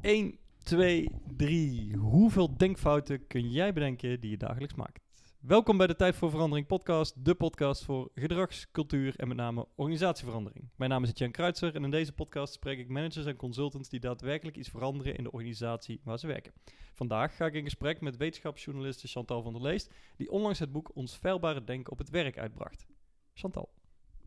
[0.00, 1.96] 1, 2, 3.
[1.96, 5.00] Hoeveel denkfouten kun jij bedenken die je dagelijks maakt?
[5.40, 9.66] Welkom bij de Tijd voor Verandering podcast, de podcast voor gedrags, cultuur en met name
[9.74, 10.68] organisatieverandering.
[10.76, 14.00] Mijn naam is Etienne Kruitser en in deze podcast spreek ik managers en consultants die
[14.00, 16.52] daadwerkelijk iets veranderen in de organisatie waar ze werken.
[16.94, 20.90] Vandaag ga ik in gesprek met wetenschapsjournaliste Chantal van der Leest, die onlangs het boek
[20.94, 22.86] Ons Veilbare Denken op het Werk uitbracht.
[23.34, 23.68] Chantal,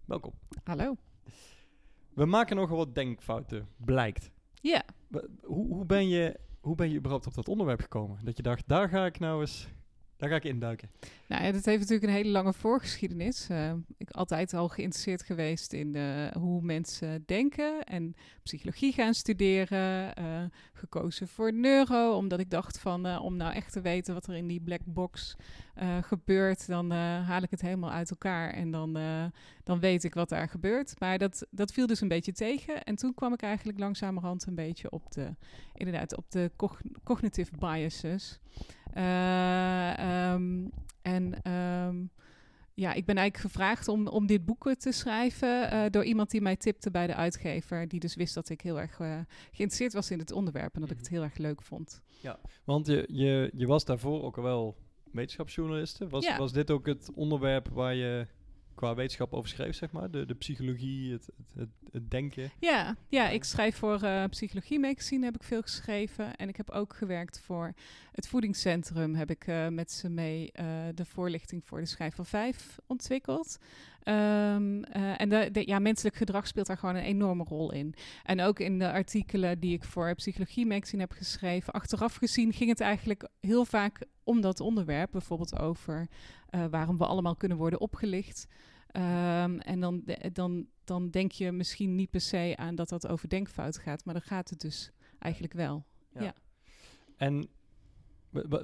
[0.06, 0.34] welkom.
[0.64, 0.96] Hallo.
[2.14, 4.32] We maken nogal wat denkfouten, blijkt.
[4.62, 4.84] Ja.
[5.41, 8.20] Hoe, hoe, ben je, hoe ben je überhaupt op dat onderwerp gekomen?
[8.26, 9.67] Dat je dacht, daar ga ik nou eens,
[10.21, 10.89] daar ga ik induiken.
[11.27, 13.48] Nou, ja, dat heeft natuurlijk een hele lange voorgeschiedenis.
[13.49, 20.16] Eh, ik altijd al geïnteresseerd geweest in eh, hoe mensen denken en psychologie gaan studeren.
[20.16, 24.27] eh, gekozen voor neuro, omdat ik dacht van eh, om nou echt te weten wat
[24.27, 25.35] er in die black box
[26.02, 28.94] gebeurt, dan haal ik het helemaal uit elkaar en dan,
[29.63, 30.99] dan weet ik wat daar gebeurt.
[30.99, 32.83] Maar dat, dat viel dus een beetje tegen.
[32.83, 35.35] En toen kwam ik eigenlijk langzamerhand een beetje op de,
[35.73, 38.39] inderdaad, op de cog- cognitive biases.
[38.94, 40.67] Eh, ehm,
[41.02, 42.06] en ehm,
[42.73, 46.31] ja, ik ben eigenlijk gevraagd om, om dit boek eh, te schrijven eh, door iemand
[46.31, 48.95] die mij tipte bij de uitgever, die dus wist dat ik heel erg
[49.52, 52.02] geïnteresseerd was in het onderwerp en dat ik het heel erg leuk vond.
[52.64, 54.78] Want je, je, je was daarvoor ook al wel
[55.12, 56.08] wetenschapsjournaliste.
[56.08, 56.38] Was, Ja.
[56.38, 58.28] was dit ook het onderwerp waar je
[58.75, 60.11] qua wetenschap over schreef, zeg maar?
[60.11, 62.52] De, de psychologie, het, het, het, denken?
[62.59, 66.36] Ja, ja ik schrijf voor eh, Psychologie Magazine, heb ik veel geschreven.
[66.36, 67.73] En ik heb ook gewerkt voor
[68.11, 69.16] het voedingscentrum.
[69.16, 73.58] Heb ik eh, met ze mee eh, de voorlichting voor de schijf van vijf ontwikkeld.
[74.03, 77.94] Ehm, eh, en de, de, ja, menselijk gedrag speelt daar gewoon een enorme rol in.
[78.23, 82.69] En ook in de artikelen die ik voor Psychologie Magazine heb geschreven, achteraf gezien ging
[82.69, 85.11] het eigenlijk heel vaak om dat onderwerp.
[85.11, 86.08] Bijvoorbeeld over
[86.50, 88.47] eh, waarom we allemaal kunnen worden opgelicht.
[88.88, 93.30] Ehm, en dan, dan, dan denk je misschien niet per se aan dat dat over
[93.30, 95.86] denkfout gaat, maar dan gaat het dus eigenlijk wel.
[96.13, 96.33] Ja.
[97.17, 97.50] En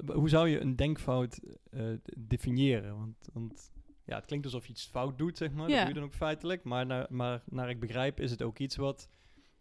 [0.06, 2.96] hoe zou je een denkfout eh, definiëren?
[2.96, 3.72] Want, want
[4.04, 5.68] ja, het klinkt alsof je iets fout doet, zeg maar.
[5.68, 5.74] Ja.
[5.74, 6.64] Dat doe je dan ook feitelijk.
[6.64, 9.08] Maar naar, maar naar ik begrijp is het ook iets wat...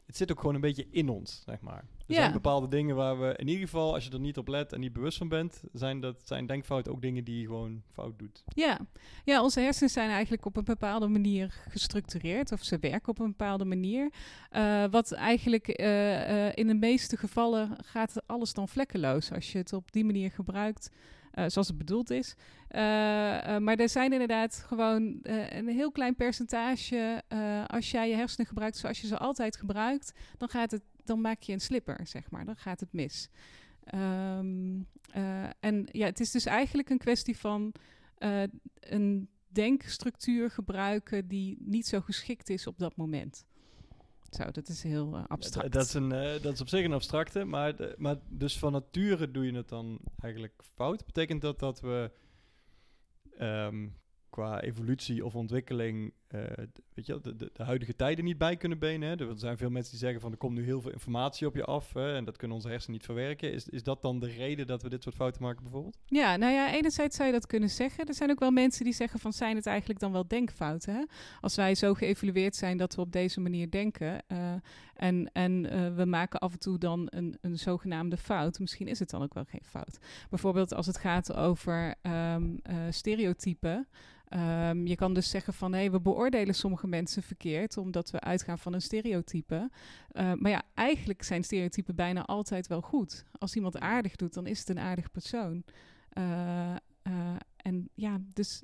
[0.07, 1.77] Het zit ook gewoon een beetje in ons, zeg maar.
[1.77, 2.15] Er Ja.
[2.15, 3.33] zijn bepaalde dingen waar we...
[3.37, 5.63] In ieder geval, als je er niet op let en niet bewust van bent...
[5.73, 8.43] zijn, dat, zijn denkfouten ook dingen die je gewoon fout doet.
[8.47, 8.79] Ja.
[9.23, 13.29] ja, onze hersenen zijn eigenlijk op een bepaalde manier gestructureerd, of ze werken op een
[13.29, 14.13] bepaalde manier.
[14.49, 19.57] Eh, wat eigenlijk eh, eh, in de meeste gevallen gaat alles dan vlekkeloos als je
[19.57, 20.89] het op die manier gebruikt.
[21.37, 22.35] Eh, zoals het bedoeld is.
[22.67, 27.23] Eh, eh, maar er zijn inderdaad gewoon een heel klein percentage.
[27.67, 31.41] als jij je hersenen gebruikt zoals je ze altijd gebruikt, dan, gaat het, dan maak
[31.41, 32.45] je een slipper, zeg maar.
[32.45, 33.29] Dan gaat het mis.
[33.83, 34.81] Ehm,
[35.11, 37.73] eh, en ja, het is dus eigenlijk een kwestie van
[38.79, 43.45] een denkstructuur gebruiken die niet zo geschikt is op dat moment.
[44.29, 45.71] Zo, dat is heel eh, abstract.
[45.71, 48.71] Dat, is een, eh, dat is op zich een abstracte, maar, de- maar dus van
[48.71, 51.05] nature doe je het dan eigenlijk fout.
[51.05, 52.11] Betekent dat dat we
[53.37, 53.87] ehm,
[54.29, 56.41] qua evolutie of ontwikkeling, eh,
[56.93, 59.09] weet je, de, de, de huidige tijden niet bij kunnen benen?
[59.09, 59.15] Hè?
[59.15, 61.63] Er zijn veel mensen die zeggen van er komt nu heel veel informatie op je
[61.63, 63.53] af hè, en dat kunnen onze hersenen niet verwerken.
[63.53, 65.97] Is, is dat dan de reden dat we dit soort fouten maken bijvoorbeeld?
[66.05, 68.05] Ja, nou ja, enerzijds zou je dat kunnen zeggen.
[68.05, 70.93] Er zijn ook wel mensen die zeggen van zijn het eigenlijk dan wel denkfouten?
[70.93, 71.03] Hè?
[71.41, 74.53] Als wij zo geëvalueerd zijn dat we op deze manier denken eh,
[74.95, 78.99] en, en eh, we maken af en toe dan een, een zogenaamde fout, misschien is
[78.99, 79.97] het dan ook wel geen fout.
[80.29, 83.87] Bijvoorbeeld als het gaat over ehm, eh, stereotypen.
[84.27, 88.57] Ehm, je kan dus zeggen van hé, we beoordelen sommige mensen verkeerd omdat we uitgaan
[88.59, 89.69] van een stereotype.
[90.11, 93.25] Eh, maar ja, eigenlijk zijn stereotypen bijna altijd wel goed.
[93.39, 95.63] Als iemand aardig doet, dan is het een aardig persoon.
[96.09, 98.63] Eh, eh, en ja, dus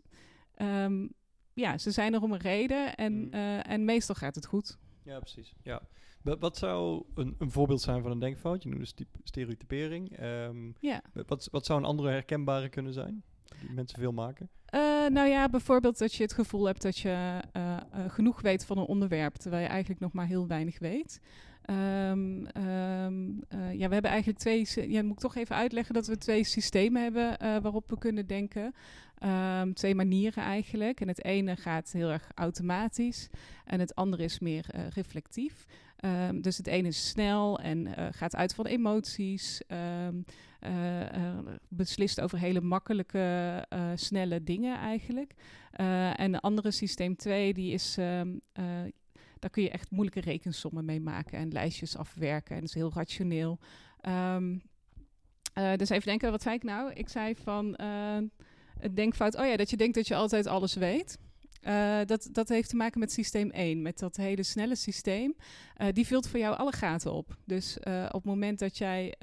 [0.56, 1.08] ehm,
[1.54, 3.32] ja, ze zijn er om een reden en, Mm.
[3.62, 4.78] en meestal gaat het goed.
[5.04, 5.54] Ja, precies.
[5.64, 5.82] Ja.
[6.22, 8.64] Wa- Wat zou een, een voorbeeld zijn van een denkfout?
[8.64, 8.88] Je noemde
[9.24, 10.18] stereotypering.
[10.18, 11.02] Ehm, Ja.
[11.26, 13.24] wat, wat zou een andere herkenbare kunnen zijn?
[13.70, 14.50] Mensen veel maken?
[14.74, 14.80] Eh,
[15.10, 18.78] nou ja, bijvoorbeeld dat je het gevoel hebt dat je eh, eh, genoeg weet van
[18.78, 21.20] een onderwerp, terwijl je eigenlijk nog maar heel weinig weet.
[21.62, 24.68] Ehm, ehm, eh, ja, we hebben eigenlijk twee.
[24.92, 28.74] Ja, moet ik toch even uitleggen dat we twee systemen hebben waarop we kunnen denken.
[29.18, 31.02] Ehm, twee manieren eigenlijk.
[31.02, 33.30] En het ene gaat heel erg automatisch
[33.66, 35.66] en het andere is meer reflectief.
[36.42, 39.62] Dus het ene is snel en gaat uit van emoties.
[40.64, 43.20] Ehm, eh, eh, beslist over hele makkelijke,
[43.70, 45.34] eh, snelle dingen eigenlijk.
[46.16, 48.64] En de andere systeem 2, die is, ehm, eh,
[49.40, 52.56] daar kun je echt moeilijke rekensommen mee maken en lijstjes afwerken.
[52.56, 53.60] En dat is heel rationeel.
[54.02, 54.58] Ehm,
[55.54, 56.94] eh, dus even denken, wat zei ik nou?
[56.94, 57.76] Ik zei van
[58.80, 61.18] het denkfout, oh ja, dat je denkt dat je altijd alles weet.
[62.06, 65.36] Dat, dat heeft te maken met systeem 1, met dat hele snelle systeem.
[65.92, 67.38] Die vult voor jou alle gaten op.
[67.46, 67.78] Dus
[68.08, 69.16] op het moment dat jij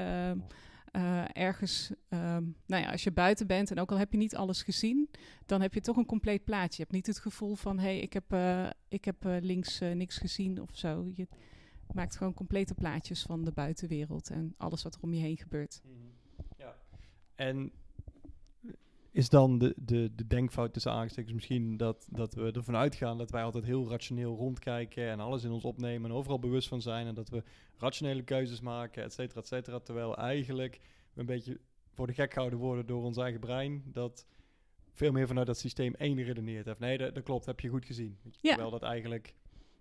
[0.93, 4.37] ehm, ergens, um, nou ja, als je buiten bent en ook al heb je niet
[4.37, 5.11] alles gezien,
[5.47, 6.77] dan heb je toch een compleet plaatje.
[6.77, 8.37] Je hebt niet het gevoel van, hé, hey, ik heb,
[8.89, 11.11] ik heb links niks gezien of zo.
[11.15, 11.29] Je
[11.93, 15.81] maakt gewoon complete plaatjes van de buitenwereld en alles wat er om je heen gebeurt.
[15.83, 16.13] -hmm.
[16.57, 16.77] Ja,
[17.35, 17.73] en
[19.13, 23.31] is dan de, de, de denkfout tussen aangestekens misschien dat, dat we ervan uitgaan dat
[23.31, 27.07] wij altijd heel rationeel rondkijken en alles in ons opnemen en overal bewust van zijn
[27.07, 27.43] en dat we
[27.77, 29.79] rationele keuzes maken, et cetera, et cetera.
[29.79, 30.81] Terwijl eigenlijk
[31.13, 31.61] we een beetje
[31.93, 34.27] voor de gek gehouden worden door ons eigen brein dat
[34.93, 36.79] veel meer vanuit dat systeem 1 redeneert heeft.
[36.79, 38.19] Nee, dat, dat klopt, heb je goed gezien.
[38.23, 38.51] Ja.
[38.51, 39.35] Terwijl dat eigenlijk,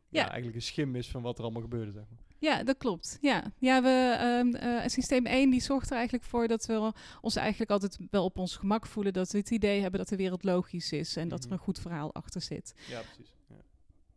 [0.10, 0.22] ja.
[0.22, 0.28] ja.
[0.28, 2.29] eigenlijk een schim is van wat er allemaal gebeurde, zeg maar.
[2.40, 3.18] Ja, dat klopt.
[3.22, 7.36] Ja, ja we, um, uh, systeem 1 die zorgt er eigenlijk voor dat we ons
[7.36, 9.14] eigenlijk altijd wel op ons gemak voelen.
[9.14, 11.54] Dat we het idee hebben dat de wereld logisch is en dat er Mhm.
[11.54, 12.74] een goed verhaal achter zit.
[12.88, 13.34] Ja, precies.
[13.48, 13.56] Ja.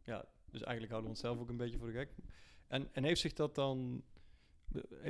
[0.04, 2.14] ja, dus eigenlijk houden we onszelf ook een beetje voor de gek.
[2.69, 4.02] En, en heeft zich dat dan...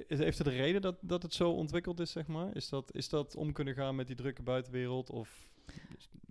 [0.07, 2.57] Is, heeft het een reden dat, dat het zo ontwikkeld is, zeg maar?
[2.57, 5.11] Is dat, is dat om kunnen gaan met die drukke buitenwereld?
[5.11, 5.51] Of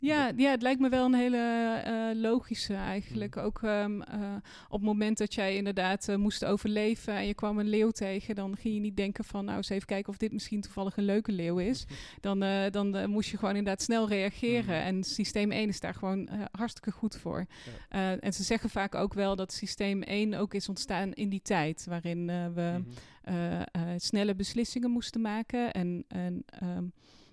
[0.02, 1.38] Ja, ja, het lijkt me wel een hele
[1.84, 3.36] eh, logische eigenlijk.
[3.36, 3.42] Mm.
[3.42, 4.36] Ook ehm, eh,
[4.66, 8.36] op het moment dat jij inderdaad eh, moest overleven en je kwam een leeuw tegen,
[8.36, 11.04] dan ging je niet denken van nou eens even kijken of dit misschien toevallig een
[11.04, 11.86] leuke leeuw is.
[12.20, 12.40] Dan,
[12.72, 14.64] dan moest je gewoon inderdaad snel reageren.
[14.64, 14.86] Mhm.
[14.86, 17.46] En systeem 1 is daar gewoon hartstikke goed voor.
[17.90, 18.18] Ja.
[18.20, 21.86] En ze zeggen vaak ook wel dat systeem 1 ook is ontstaan in die tijd
[21.86, 22.84] waarin we
[23.26, 23.98] Mhm.
[23.98, 26.86] snelle beslissingen moesten maken en, en ehm,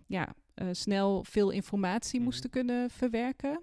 [0.06, 0.34] ja,
[0.72, 2.24] snel veel informatie Mhm.
[2.28, 3.60] moesten kunnen verwerken.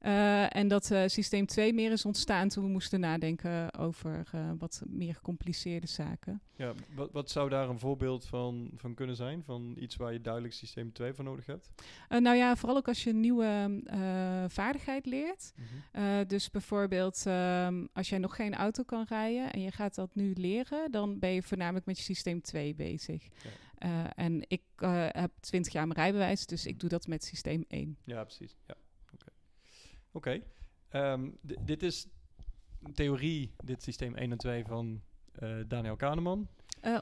[0.00, 4.50] Eh, en dat eh, systeem 2 meer is ontstaan toen we moesten nadenken over eh,
[4.58, 6.42] wat meer gecompliceerde zaken.
[6.56, 9.42] Ja, wat, wat zou daar een voorbeeld van, van kunnen zijn?
[9.44, 11.70] Van iets waar je duidelijk systeem 2 voor nodig hebt?
[12.08, 15.52] Eh, nou ja, vooral ook als je een nieuwe eh, vaardigheid leert.
[15.56, 16.04] Mhm.
[16.04, 20.14] Eh, dus bijvoorbeeld ehm, als jij nog geen auto kan rijden en je gaat dat
[20.14, 23.22] nu leren, dan ben je voornamelijk met je systeem 2 bezig.
[23.22, 23.50] Ja.
[23.80, 27.64] Eh, en ik eh, heb 20 jaar mijn rijbewijs, dus ik doe dat met systeem
[27.68, 27.96] 1.
[28.04, 28.56] Ja, precies.
[28.66, 28.74] Ja.
[30.12, 30.40] Oké.
[30.88, 31.30] Ehm,
[31.60, 32.06] dit is
[32.94, 35.00] theorie, dit systeem 1 en 2 van
[35.32, 36.48] eh, Daniel Kahneman.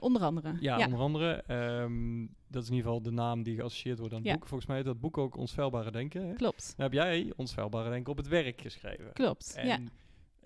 [0.00, 0.56] Onder andere.
[0.60, 1.32] Ja, onder andere.
[1.46, 4.34] Ehm, dat is in ieder geval de naam die geassocieerd wordt aan het Ja.
[4.34, 4.46] boek.
[4.46, 6.26] Volgens mij heet dat boek ook Ons Veilbare Denken.
[6.28, 6.34] Hè?
[6.34, 6.74] klopt.
[6.76, 9.12] Heb jij Ons Veilbare Denken op het werk geschreven.
[9.12, 9.54] Klopt.
[9.56, 9.78] En ja.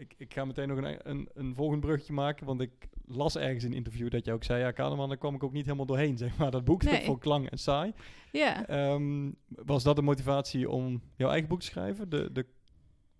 [0.02, 2.70] Ik, ik ga meteen nog een, een, een volgend bruggetje maken, want ik
[3.06, 5.52] las ergens in een interview dat je ook zei, ja, Kahneman, daar kwam ik ook
[5.52, 6.50] niet helemaal doorheen, zeg maar.
[6.50, 6.94] Dat boek Nee.
[6.94, 7.92] dat vond ik lang en saai.
[8.32, 8.66] ja.
[8.66, 12.08] Ehm, was dat de motivatie om jouw eigen boek te schrijven?
[12.10, 12.46] De, de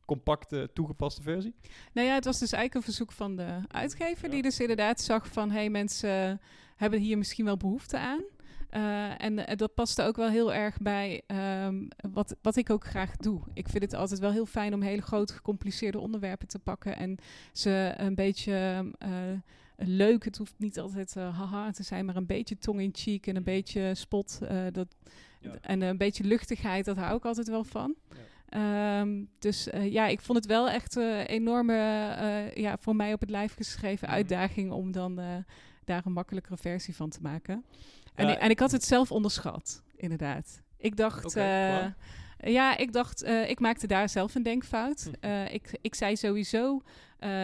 [0.07, 1.55] compacte, toegepaste versie?
[1.93, 4.33] Nou ja, het was dus eigenlijk een verzoek van de uitgever, Ja.
[4.33, 6.41] die dus inderdaad zag van, hey, mensen
[6.77, 8.23] hebben hier misschien wel behoefte aan.
[8.73, 12.85] Eh, en eh, dat paste ook wel heel erg bij ehm, wat, wat ik ook
[12.85, 13.41] graag doe.
[13.55, 17.17] Ik vind het altijd wel heel fijn om hele grote, gecompliceerde onderwerpen te pakken en
[17.53, 19.11] ze een beetje eh,
[19.77, 20.25] leuk.
[20.25, 23.45] Het hoeft niet altijd haha te zijn, maar een beetje tong in cheek en een
[23.45, 24.39] beetje spot.
[24.73, 24.97] dat,
[25.41, 25.55] Ja.
[25.61, 27.95] En een beetje luchtigheid, dat hou ik altijd wel van.
[28.09, 29.01] Ja.
[29.01, 31.75] Ehm, dus ja, ik vond het wel echt een enorme,
[32.55, 34.17] ja, voor mij op het lijf geschreven Mhm.
[34.17, 35.21] uitdaging om dan
[35.85, 37.65] daar een makkelijkere versie van te maken.
[38.15, 40.63] En, ik, en ik had het zelf onderschat, inderdaad.
[40.79, 41.87] Ik dacht, eh,
[42.39, 45.05] ja, ik dacht, eh, ik maakte daar zelf een denkfout.
[45.05, 45.15] Mhm.
[45.21, 46.83] Eh, ik, ik zei sowieso,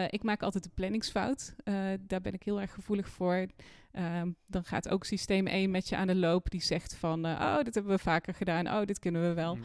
[0.09, 1.53] ik maak altijd een planningsfout.
[1.99, 3.45] Daar ben ik heel erg gevoelig voor.
[3.91, 6.49] Ehm, dan gaat ook systeem 1 met je aan de loop.
[6.49, 8.67] Die zegt van, eh, oh, dit hebben we vaker gedaan.
[8.67, 9.57] Oh, dit kunnen we wel.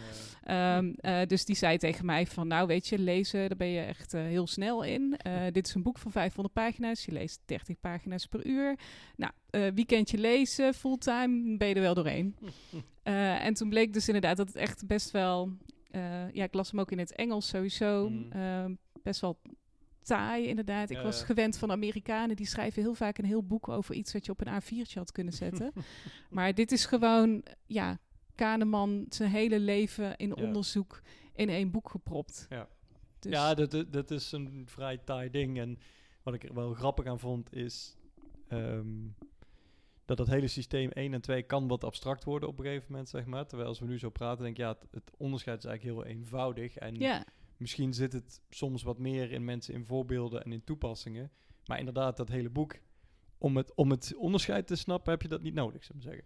[0.43, 3.81] Ehm, eh, dus die zei tegen mij van, nou weet je, lezen, daar ben je
[3.81, 5.19] echt eh, heel snel in.
[5.53, 7.05] Dit is een boek van 500 pagina's.
[7.05, 8.79] Je leest 30 pagina's per uur.
[9.17, 9.33] Nou,
[9.75, 12.37] weekendje lezen, fulltime, ben je er wel doorheen.
[13.05, 15.53] En toen bleek dus inderdaad dat het echt best wel...
[16.33, 18.09] ja, ik las hem ook in het Engels sowieso.
[18.09, 18.33] Mm.
[18.33, 19.39] Ehm, best wel
[20.05, 20.91] taai inderdaad.
[20.91, 22.37] Ik was gewend van Amerikanen.
[22.37, 25.13] Die schrijven heel vaak een heel boek over iets wat je op een A4'tje had
[25.13, 25.73] kunnen zetten.
[26.31, 27.99] maar dit is gewoon, ja,
[28.35, 31.03] Kahneman zijn hele leven in onderzoek
[31.35, 32.47] in één boek gepropt.
[32.49, 32.69] Ja.
[33.19, 35.59] Dus, Ja, dat, dat- dat is een vrij taai ding.
[35.59, 35.79] En
[36.23, 37.97] wat ik er wel grappig aan vond, is
[38.49, 38.87] ehm,
[40.05, 43.09] dat dat hele systeem 1 en 2 kan wat abstract worden op een gegeven moment,
[43.09, 43.47] zeg maar.
[43.47, 46.15] Terwijl als we nu zo praten, denk ik, ja, het, het onderscheid is eigenlijk heel
[46.17, 46.77] eenvoudig.
[46.77, 47.25] En ja,
[47.57, 51.31] misschien zit het soms wat meer in mensen in voorbeelden en in toepassingen.
[51.67, 52.79] Maar inderdaad, dat hele boek,
[53.39, 56.25] om het, om het onderscheid te snappen, heb je dat niet nodig, zou ik zeggen.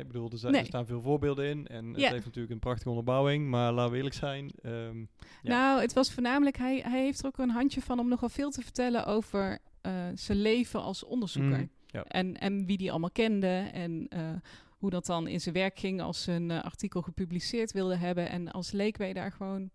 [0.00, 0.60] Ik bedoel, er, zijn, Nee.
[0.60, 2.10] er staan veel voorbeelden in en het Ja.
[2.10, 4.50] heeft natuurlijk een prachtige onderbouwing, maar laten we eerlijk zijn.
[4.62, 5.06] ehm, Ja.
[5.42, 8.50] nou, het was voornamelijk, hij, hij heeft er ook een handje van om nogal veel
[8.50, 11.58] te vertellen over eh, zijn leven als onderzoeker.
[11.58, 12.04] Mm, ja.
[12.04, 14.30] En, en wie die allemaal kende en eh,
[14.78, 18.28] hoe dat dan in zijn werk ging als ze een eh, artikel gepubliceerd wilde hebben.
[18.28, 19.70] En als leek ben je daar gewoon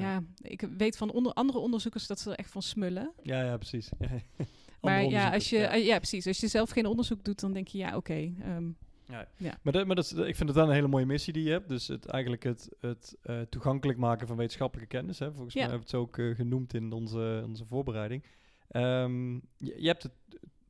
[0.00, 0.22] ja.
[0.42, 3.12] ik weet van onder andere onderzoekers dat ze er echt van smullen.
[3.22, 3.88] Ja, ja, precies.
[4.80, 5.96] maar ja, als je, onderzoekers, ja.
[5.98, 6.26] precies.
[6.26, 8.32] Als je zelf geen onderzoek doet, dan denk je ja, oké.
[8.42, 8.68] ehm,
[9.08, 9.28] Ja.
[9.36, 9.58] Ja.
[9.62, 11.50] Maar, dat, maar dat is, ik vind het wel een hele mooie missie die je
[11.50, 11.68] hebt.
[11.68, 15.18] Dus het, eigenlijk het, het eh, toegankelijk maken van wetenschappelijke kennis.
[15.18, 15.32] Hè.
[15.32, 15.60] Volgens Ja.
[15.60, 18.24] mij hebben we het ook eh, genoemd in onze, onze voorbereiding.
[18.68, 20.12] Ehm, je, je hebt het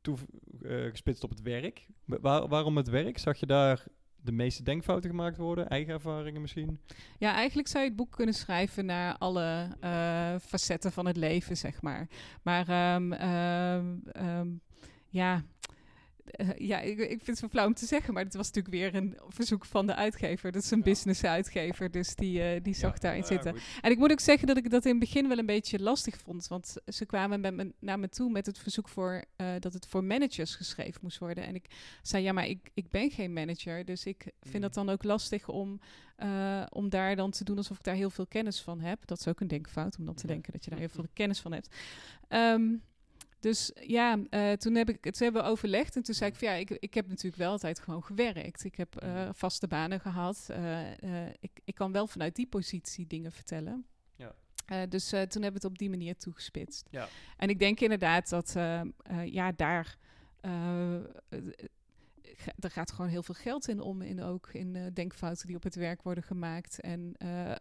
[0.01, 0.17] toe,
[0.61, 1.87] eh, gespitst op het werk.
[2.05, 3.17] Wa- Waar, waarom het werk?
[3.17, 3.83] Zag je daar
[4.25, 5.69] de meeste denkfouten gemaakt worden?
[5.69, 6.79] Eigen ervaringen misschien?
[7.17, 11.57] Ja, eigenlijk zou je het boek kunnen schrijven naar alle eh, facetten van het leven,
[11.57, 12.07] zeg maar.
[12.41, 14.47] Maar ehm, ehm, ehm,
[15.09, 15.43] ja,
[16.25, 18.75] eh, ja ik, ik vind het zo flauw om te zeggen, maar het was natuurlijk
[18.75, 20.51] weer een verzoek van de uitgever.
[20.51, 20.83] Dat is een Ja.
[20.83, 23.51] business-uitgever, dus die, eh, die zag Ja, daarin zitten.
[23.51, 23.61] goed.
[23.81, 26.17] En ik moet ook zeggen dat ik dat in het begin wel een beetje lastig
[26.17, 26.47] vond.
[26.47, 29.87] Want ze kwamen met me, naar me toe met het verzoek voor, eh, dat het
[29.87, 31.43] voor managers geschreven moest worden.
[31.45, 31.65] En ik
[32.01, 33.85] zei, ja, maar ik, ik ben geen manager.
[33.85, 34.61] Dus ik vind Mm.
[34.61, 35.79] dat dan ook lastig om,
[36.69, 39.05] om daar dan te doen alsof ik daar heel veel kennis van heb.
[39.05, 40.33] Dat is ook een denkfout, om dan te Ja.
[40.33, 41.75] denken dat je daar heel veel kennis van hebt.
[42.27, 42.73] Ehm,
[43.45, 45.95] dus ja, eh, toen heb ik het hebben we overlegd.
[45.95, 48.63] En toen zei ik van ja, ik, ik heb natuurlijk wel altijd gewoon gewerkt.
[48.63, 49.33] Ik heb eh, Mhm.
[49.33, 50.47] vaste banen gehad.
[50.49, 53.85] Eh, ik, ik kan wel vanuit die positie dingen vertellen.
[54.15, 54.85] Ja.
[54.85, 56.87] Dus toen hebben we het op die manier toegespitst.
[56.89, 57.07] Ja.
[57.37, 58.53] En ik denk inderdaad dat
[59.25, 59.97] ja, daar.
[62.59, 65.63] er gaat gewoon heel veel geld in om, in ook in eh, denkfouten die op
[65.63, 67.13] het werk worden gemaakt en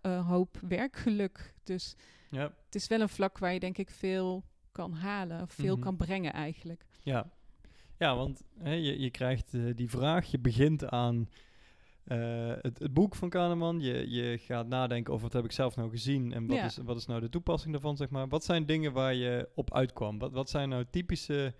[0.03, 1.55] een hoop werkgeluk.
[1.64, 1.95] Dus
[2.31, 5.75] Ja, het is wel een vlak waar je denk ik veel kan halen, of veel
[5.75, 5.85] Mhm.
[5.85, 6.85] kan brengen eigenlijk.
[7.02, 7.31] ja.
[7.99, 11.28] ja want hè, je, je krijgt eh, die vraag, je begint aan
[12.04, 13.81] eh, het, het boek van Kahneman.
[13.81, 16.64] Je, je gaat nadenken over wat heb ik zelf nou gezien en wat, Ja.
[16.64, 18.28] is, wat is nou de toepassing daarvan, zeg maar.
[18.28, 20.19] Wat zijn dingen waar je op uitkwam?
[20.19, 21.54] Wat, wat zijn nou typische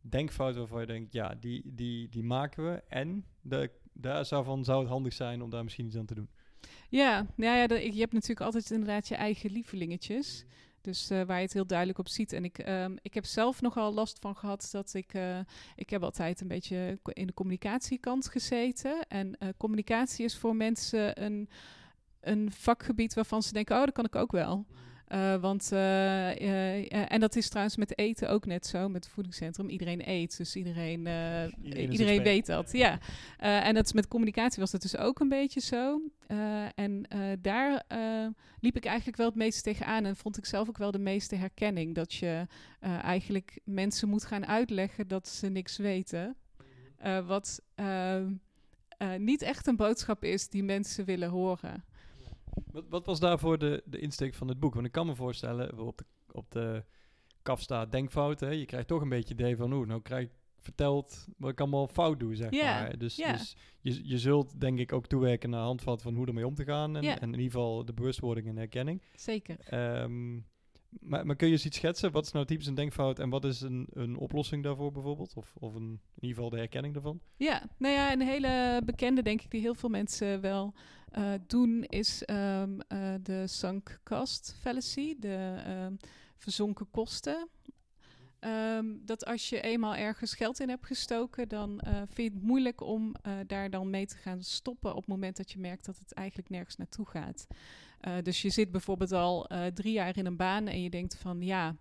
[0.00, 4.64] denkfouten waarvan je denkt, ja, die, die, die maken we en de, daar zou, van,
[4.64, 6.28] zou het handig zijn om daar misschien iets aan te doen.
[6.88, 10.44] Ja, nou ja, je hebt natuurlijk altijd inderdaad je eigen lievelingetjes.
[10.88, 12.32] Dus eh, waar je het heel duidelijk op ziet.
[12.32, 15.14] En ik, ehm, ik heb zelf nogal last van gehad dat ik...
[15.14, 15.38] eh,
[15.76, 19.06] ik heb altijd een beetje in de communicatiekant gezeten.
[19.08, 21.48] En eh, communicatie is voor mensen een,
[22.20, 23.76] een vakgebied waarvan ze denken...
[23.76, 24.66] oh, dat kan ik ook wel.
[25.08, 26.30] Eh, want, eh,
[26.90, 29.68] eh, en dat is trouwens met eten ook net zo, met het voedingscentrum.
[29.68, 32.72] Iedereen eet, dus iedereen, Iedereen iedereen, weet dat.
[32.72, 32.98] Ja.
[33.38, 36.00] En dat is met communicatie was dat dus ook een beetje zo.
[36.74, 37.06] En
[37.40, 37.84] daar
[38.60, 41.34] liep ik eigenlijk wel het meeste tegenaan en vond ik zelf ook wel de meeste
[41.34, 41.94] herkenning.
[41.94, 42.46] Dat je
[43.02, 46.36] eigenlijk mensen moet gaan uitleggen dat ze niks weten.
[47.26, 48.32] Wat ehm,
[48.98, 51.84] eh, niet echt een boodschap is die mensen willen horen.
[52.72, 54.74] Wat, wat was daarvoor de, de insteek van het boek?
[54.74, 56.84] Want ik kan me voorstellen, op de, op de
[57.42, 58.48] kaf staat denkfouten.
[58.48, 58.54] hè.
[58.54, 61.86] Je krijgt toch een beetje idee van, oeh, nou krijg ik verteld wat ik allemaal
[61.88, 62.50] fout doe, zeg
[62.82, 62.98] maar.
[62.98, 66.54] Dus, dus je, je zult denk ik ook toewerken naar handvat van hoe ermee om
[66.54, 66.96] te gaan.
[66.96, 69.02] En in ieder geval de bewustwording en herkenning.
[69.14, 69.56] Zeker.
[69.60, 70.38] Ehm,
[70.88, 72.12] maar, maar kun je eens iets schetsen?
[72.12, 75.34] Wat is nou typisch een denkfout en wat is een, een oplossing daarvoor bijvoorbeeld?
[75.34, 77.20] Of, of een, in ieder geval de herkenning daarvan?
[77.36, 80.74] Ja, nou ja, een hele bekende, denk ik, die heel veel mensen wel
[81.10, 85.94] eh, doen, is ehm, eh, de sunk cost fallacy, de ehm,
[86.36, 87.48] verzonken kosten.
[88.38, 92.42] Ehm, dat als je eenmaal ergens geld in hebt gestoken, dan eh, vind je het
[92.42, 93.14] moeilijk om
[93.46, 96.48] daar dan mee te gaan stoppen op het moment dat je merkt dat het eigenlijk
[96.48, 97.46] nergens naartoe gaat.
[98.00, 101.16] Eh, dus je zit bijvoorbeeld al eh, drie jaar in een baan en je denkt
[101.16, 101.76] van ja,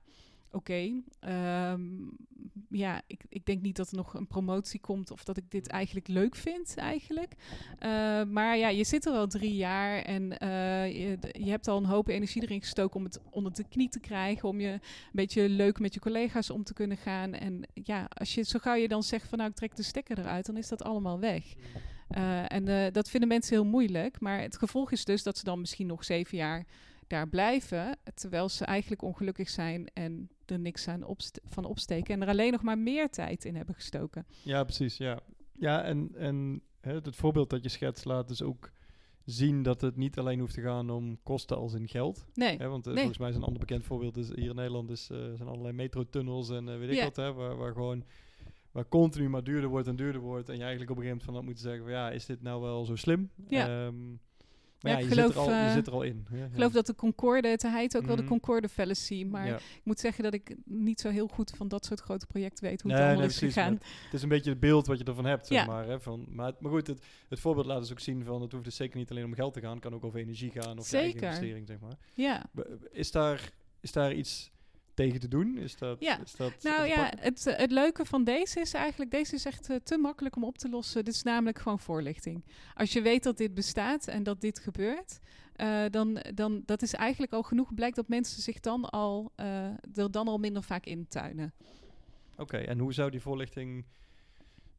[0.52, 1.82] oké, ehm,
[2.70, 5.68] ja, ik, ik denk niet dat er nog een promotie komt of dat ik dit
[5.68, 7.34] eigenlijk leuk vind eigenlijk.
[7.80, 7.90] Eh,
[8.24, 10.24] maar ja, je zit er al drie jaar en
[10.94, 14.00] je, je hebt al een hoop energie erin gestoken om het onder de knie te
[14.00, 14.82] krijgen, om je een
[15.12, 17.34] beetje leuk met je collega's om te kunnen gaan.
[17.34, 20.20] En ja, als je zo gauw je dan zegt van nou ik trek de stekker
[20.20, 21.56] eruit, dan is dat allemaal weg.
[22.08, 24.20] Eh, en eh, dat vinden mensen heel moeilijk.
[24.20, 26.66] Maar het gevolg is dus dat ze dan misschien nog zeven jaar
[27.08, 27.98] daar blijven.
[28.14, 32.14] Terwijl ze eigenlijk ongelukkig zijn en er niks aan opst- van opsteken.
[32.14, 34.26] En er alleen nog maar meer tijd in hebben gestoken.
[34.44, 34.98] Ja, precies.
[34.98, 35.20] Ja,
[35.60, 38.72] ja en, en hè, het voorbeeld dat je schetst laat dus ook
[39.26, 42.26] zien dat het niet alleen hoeft te gaan om kosten als in geld.
[42.34, 42.98] Nee, Hè, want eh, Nee.
[43.02, 46.50] volgens mij is een ander bekend voorbeeld is hier in Nederland is, zijn allerlei metrotunnels
[46.50, 48.04] en eh, weet ik wat, hè, waar, waar gewoon
[48.72, 51.24] waar continu maar duurder wordt en duurder wordt en je eigenlijk op een gegeven moment
[51.24, 53.30] van dat moet zeggen van, ja, is dit nou wel zo slim?
[53.48, 53.68] Ja.
[53.68, 54.10] Ehm,
[54.82, 56.26] maar Ja, je, zit er al, je eh, zit er al in.
[56.32, 58.32] Ja, ik geloof dat de Concorde, het heet ook wel de Mhm.
[58.32, 59.24] Concorde fallacy.
[59.24, 62.64] Maar ik moet zeggen dat ik niet zo heel goed van dat soort grote projecten
[62.64, 63.74] weet hoe Nee, het allemaal nee, is precies, gegaan.
[64.04, 65.88] Het is een beetje het beeld wat je ervan hebt, zeg maar.
[65.88, 68.42] Hè, van, maar, goed, het, het voorbeeld laat dus ook zien van...
[68.42, 69.72] het hoeft dus zeker niet alleen om geld te gaan.
[69.72, 71.98] Het kan ook over energie gaan of je eigen investering, zeg maar.
[72.14, 72.46] Ja.
[72.92, 74.52] Is daar, is daar iets
[74.98, 75.58] tegen te doen?
[75.58, 76.22] Is dat, Ja.
[76.22, 77.20] is dat Nou ja, pakken?
[77.20, 80.44] het, eh, het leuke van deze is eigenlijk, deze is echt eh, te makkelijk om
[80.44, 81.06] op te lossen.
[81.06, 82.44] Dit is namelijk gewoon voorlichting.
[82.74, 85.20] Als je weet dat dit bestaat en dat dit gebeurt,
[85.56, 87.74] eh, dan, dan dat is eigenlijk al genoeg.
[87.74, 89.32] Blijkt dat mensen zich dan al,
[89.96, 91.54] er dan al minder vaak intuinen.
[92.38, 93.86] Oké, en hoe zou die voorlichting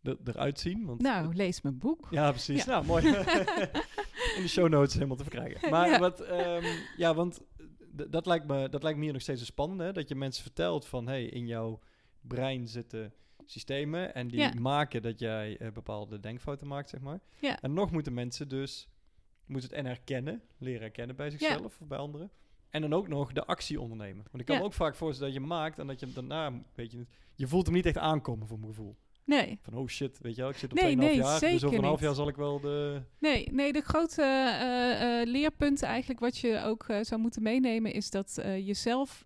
[0.03, 0.85] er, eruit zien?
[0.87, 2.07] Want Nou, lees mijn boek.
[2.11, 2.65] Ja, precies.
[2.65, 2.71] Ja.
[2.71, 3.07] Nou, mooi.
[4.37, 5.71] In de show notes helemaal te verkrijgen.
[5.71, 5.99] Maar Ja.
[5.99, 6.65] wat, ehm,
[6.97, 7.41] ja, want
[8.09, 9.85] dat lijkt, me, dat lijkt me hier nog steeds een spannende.
[9.85, 9.93] Hè?
[9.93, 11.81] Dat je mensen vertelt van, hey, in jouw
[12.21, 13.13] brein zitten
[13.45, 14.53] systemen en die Ja.
[14.61, 17.21] maken dat jij eh, bepaalde denkfouten maakt, zeg maar.
[17.41, 17.61] Ja.
[17.61, 18.89] En nog moeten mensen dus,
[19.47, 22.31] moeten het en herkennen, leren herkennen bij zichzelf of bij anderen.
[22.71, 24.25] En dan ook nog de actie ondernemen.
[24.31, 26.63] Want ik kan me ook vaak voorstellen dat je maakt en dat je hem daarna,
[26.75, 28.97] weet je, je voelt hem niet echt aankomen voor mijn gevoel.
[29.29, 31.65] Nee, Van, oh shit, weet je wel, ik zit op Nee, 2,5 nee, jaar, dus
[31.65, 33.03] over een half jaar zal ik wel de...
[33.19, 38.11] nee, nee de grote eh, leerpunt eigenlijk wat je ook eh, zou moeten meenemen is
[38.11, 39.23] dat je zelf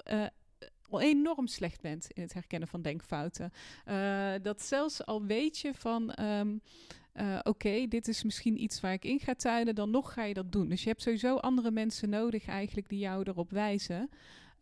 [0.89, 3.53] al enorm slecht bent in het herkennen van denkfouten.
[4.43, 6.13] Dat zelfs al weet je van...
[6.13, 6.57] ehm,
[7.13, 10.35] eh, Oké, dit is misschien iets waar ik in ga tuinen, dan nog ga je
[10.35, 10.69] dat doen.
[10.69, 14.11] Dus je hebt sowieso andere mensen nodig eigenlijk die jou erop wijzen.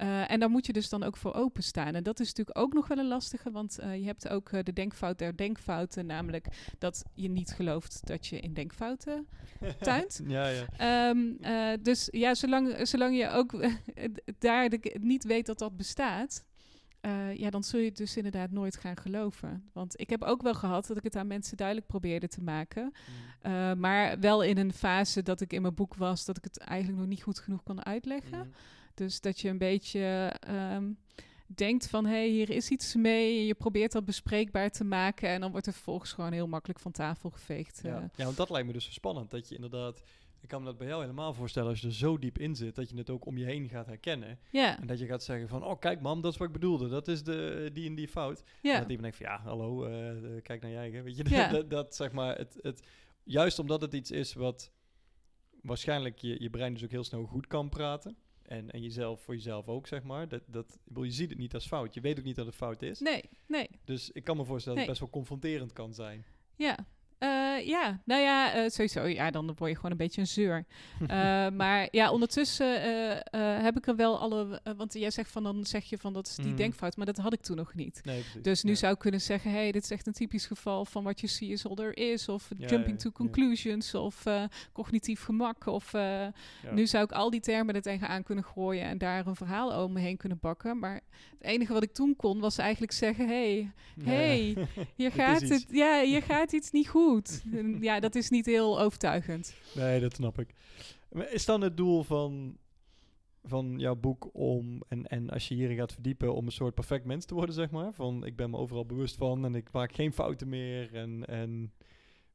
[0.00, 1.95] Eh, en daar moet je dus dan ook voor openstaan.
[1.95, 4.62] En dat is natuurlijk ook nog wel een lastige, want eh, je hebt ook eh,
[4.62, 6.47] de denkfout der denkfouten, namelijk
[6.78, 9.26] dat je niet gelooft dat je in denkfouten
[9.80, 10.21] tuint.
[10.26, 10.66] ja, ja.
[10.76, 13.52] Ehm, eh, dus ja, zolang, zolang je ook
[14.38, 16.45] daar de, niet weet dat dat bestaat,
[17.35, 19.71] ja, dan zul je het dus inderdaad nooit gaan geloven.
[19.73, 22.92] Want ik heb ook wel gehad dat ik het aan mensen duidelijk probeerde te maken.
[23.40, 26.59] eh, maar wel in een fase dat ik in mijn boek was, dat ik het
[26.59, 28.38] eigenlijk nog niet goed genoeg kon uitleggen.
[28.38, 28.49] Mhm.
[29.00, 30.92] Dus dat je een beetje ehm,
[31.47, 33.38] denkt van, hé, hey, hier is iets mee.
[33.38, 35.28] En je probeert dat bespreekbaar te maken.
[35.28, 37.80] En dan wordt het vervolgens gewoon heel makkelijk van tafel geveegd.
[37.83, 37.97] Ja.
[37.97, 38.04] eh.
[38.16, 39.30] ja, want dat lijkt me dus zo spannend.
[39.30, 40.02] Dat je inderdaad,
[40.40, 42.75] ik kan me dat bij jou helemaal voorstellen als je er zo diep in zit,
[42.75, 44.38] dat je het ook om je heen gaat herkennen.
[44.50, 46.88] ja, En dat je gaat zeggen van, oh kijk mam, dat is wat ik bedoelde.
[46.88, 48.38] Dat is de, die en die fout.
[48.40, 48.78] En ja.
[48.78, 51.04] dat iemand denkt van, ja, hallo, eh, eh, kijk naar je eigen.
[51.04, 51.49] Weet je, Ja.
[51.49, 52.83] dat, dat zeg maar, het, het,
[53.25, 54.73] juist omdat het iets is wat
[55.62, 58.16] waarschijnlijk je, je brein dus ook heel snel goed kan praten.
[58.50, 60.28] En, en jezelf voor jezelf ook, zeg maar.
[60.28, 61.95] Dat, dat, je ziet het niet als fout.
[61.95, 63.00] Je weet ook niet dat het fout is.
[63.00, 66.25] Nee, nee, Dus ik kan me voorstellen dat het best wel confronterend kan zijn.
[66.57, 66.76] ja.
[67.20, 69.06] Eh, ja, nou ja, eh, sowieso.
[69.06, 70.64] Ja, dan word je gewoon een beetje een zeur.
[71.00, 71.06] Eh,
[71.50, 72.80] maar ja, ondertussen
[73.62, 74.60] heb ik er wel alle...
[74.76, 76.56] want jij zegt van, dan zeg je van, dat is die Mhm.
[76.56, 76.97] denkfout.
[76.97, 78.00] Maar dat had ik toen nog niet.
[78.04, 78.25] Nee.
[78.42, 78.76] Dus nu Ja.
[78.76, 81.49] zou ik kunnen zeggen, hey, dit is echt een typisch geval van wat je see
[81.49, 82.28] is all there is.
[82.28, 83.95] Of Ja, jumping ja, to conclusions.
[83.95, 84.25] Of
[84.73, 85.66] cognitief gemak.
[85.66, 85.92] Of
[86.71, 89.92] nu zou ik al die termen er tegenaan kunnen gooien en daar een verhaal om
[89.92, 90.78] me heen kunnen bakken.
[90.78, 93.73] Maar het enige wat ik toen kon was eigenlijk zeggen, hey,
[94.04, 94.56] hey,
[94.97, 97.08] hier gaat het, ja, hier gaat iets niet goed.
[97.52, 99.54] En ja, dat is niet heel overtuigend.
[99.75, 100.54] Nee, dat snap ik.
[101.30, 102.56] Is dan het doel van,
[103.44, 107.04] van jouw boek om, en, en als je hierin gaat verdiepen, om een soort perfect
[107.04, 107.92] mens te worden, zeg maar?
[107.92, 111.73] Van, ik ben me overal bewust van en ik maak geen fouten meer en, en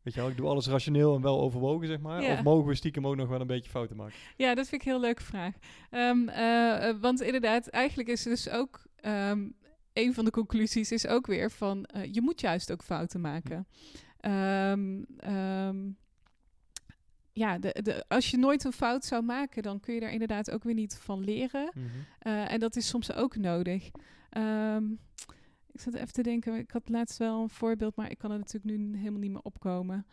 [0.02, 2.22] weet je wel, ik doe alles rationeel en wel overwogen, zeg maar?
[2.22, 2.34] Ja.
[2.34, 4.16] Of mogen we stiekem ook nog wel een beetje fouten maken?
[4.38, 5.54] Ja, dat vind ik een heel leuke vraag.
[5.90, 9.48] Ehm, eh, eh, want inderdaad, eigenlijk is dus ook ehm,
[9.94, 13.68] een van de conclusies is ook weer van eh, je moet juist ook fouten maken.
[14.26, 15.90] Ehm, ehm,
[17.34, 20.52] ja, de, de, als je nooit een fout zou maken, dan kun je daar inderdaad
[20.52, 21.72] ook weer niet van leren.
[22.20, 23.92] Eh, en dat is soms ook nodig.
[24.30, 24.92] Ehm,
[25.72, 28.38] ik zat even te denken, ik had laatst wel een voorbeeld, maar ik kan er
[28.38, 30.06] natuurlijk nu helemaal niet meer opkomen.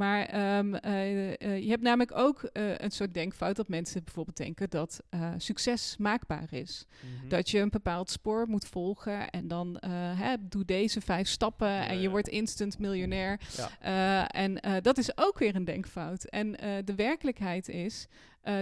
[0.00, 4.36] Maar ehm, eh, eh, je hebt namelijk ook eh, een soort denkfout dat mensen bijvoorbeeld
[4.36, 5.02] denken dat
[5.36, 6.86] succes maakbaar is.
[7.00, 7.28] Mhm.
[7.28, 9.76] Dat je een bepaald spoor moet volgen en dan
[10.16, 13.40] hè, doe deze vijf stappen en je wordt instant miljonair.
[13.80, 14.28] Ja.
[14.28, 16.24] En dat is ook weer een denkfout.
[16.24, 16.52] En
[16.84, 18.06] de werkelijkheid is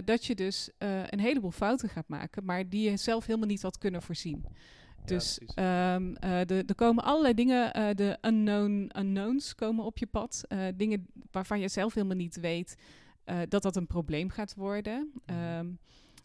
[0.05, 0.71] dat je dus
[1.09, 4.45] een heleboel fouten gaat maken, maar die je zelf helemaal niet had kunnen voorzien.
[5.09, 5.55] Ja, Dus precies.
[5.55, 10.45] ehm, eh, de- er komen allerlei dingen, eh, de unknown unknowns komen op je pad.
[10.49, 12.75] Eh, dingen waarvan je zelf helemaal niet weet
[13.49, 15.13] dat dat een probleem gaat worden.
[15.27, 15.39] Mhm.
[15.39, 15.67] Ehm,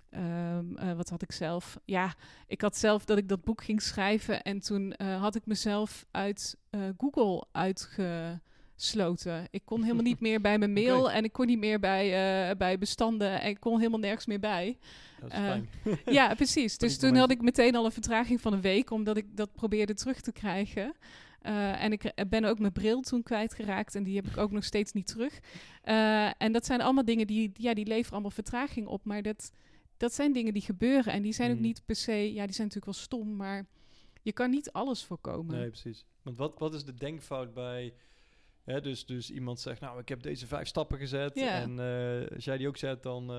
[0.09, 1.77] ehm, eh, wat had ik zelf?
[1.85, 2.13] Ja,
[2.47, 6.57] ik had zelf dat ik dat boek ging schrijven en toen had ik mezelf uit
[6.97, 9.47] Google uitgesloten.
[9.51, 12.77] Ik kon helemaal niet meer bij mijn mail en ik kon niet meer bij, bij
[12.77, 14.77] bestanden en ik kon helemaal nergens meer bij.
[15.23, 15.69] Dat is eh, fijn.
[16.05, 16.77] Ja, precies.
[16.77, 19.93] Dus toen had ik meteen al een vertraging van een week, omdat ik dat probeerde
[19.93, 20.93] terug te krijgen.
[21.41, 24.51] Eh, en ik eh, ben ook mijn bril toen kwijtgeraakt en die heb ik ook
[24.51, 25.39] nog steeds niet terug.
[26.37, 29.05] En dat zijn allemaal dingen die, ja, die leveren allemaal vertraging op.
[29.05, 29.51] Maar dat,
[29.97, 31.65] dat zijn dingen die gebeuren en die zijn ook Mhm.
[31.65, 33.65] niet per se, ja, die zijn natuurlijk wel stom, maar
[34.21, 35.55] je kan niet alles voorkomen.
[35.55, 36.05] Nee, precies.
[36.21, 37.93] Want wat, wat is de denkfout bij
[38.63, 41.35] Hè, dus, dus iemand zegt, nou, ik heb deze vijf stappen gezet.
[41.39, 41.61] Ja.
[41.61, 43.35] En eh, als jij die ook zet, dan eh,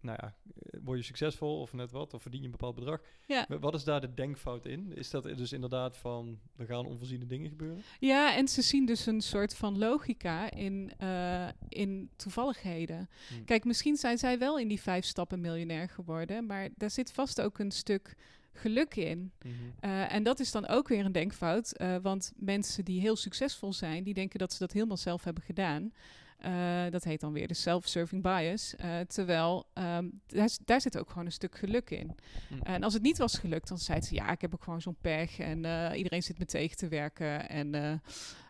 [0.00, 0.34] nou ja,
[0.82, 2.14] word je succesvol of net wat.
[2.14, 3.00] Of verdien je een bepaald bedrag.
[3.26, 3.44] Ja.
[3.48, 4.92] Wa- Wat is daar de denkfout in?
[4.96, 7.82] Is dat dus inderdaad van, er gaan onvoorziene dingen gebeuren?
[8.00, 13.08] Ja, en ze zien dus een soort van logica in, eh, in toevalligheden.
[13.28, 13.44] Hmm.
[13.44, 17.40] Kijk, misschien zijn zij wel in die vijf stappen miljonair geworden, maar daar zit vast
[17.40, 18.14] ook een stuk
[18.54, 19.32] geluk in.
[19.42, 19.52] Mhm.
[19.80, 23.72] Eh, en dat is dan ook weer een denkfout, eh, want mensen die heel succesvol
[23.72, 25.92] zijn, die denken dat ze dat helemaal zelf hebben gedaan.
[26.38, 28.74] Eh, dat heet dan weer de self-serving bias.
[29.06, 32.14] Terwijl ehm, daar, daar zit ook gewoon een stuk geluk in.
[32.48, 32.54] Hm.
[32.62, 34.96] En als het niet was gelukt, dan zei ze: Ja, ik heb ook gewoon zo'n
[35.00, 35.56] pech en
[35.96, 37.48] iedereen zit me tegen te werken.
[37.48, 37.92] En eh,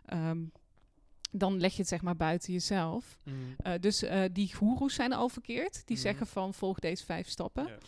[0.04, 0.42] ehm,
[1.30, 3.18] dan leg je het zeg maar buiten jezelf.
[3.56, 5.72] Eh, dus die goeroes zijn al verkeerd.
[5.86, 6.06] Die Mhm.
[6.06, 7.66] zeggen van volg deze vijf stappen.
[7.66, 7.78] Ja.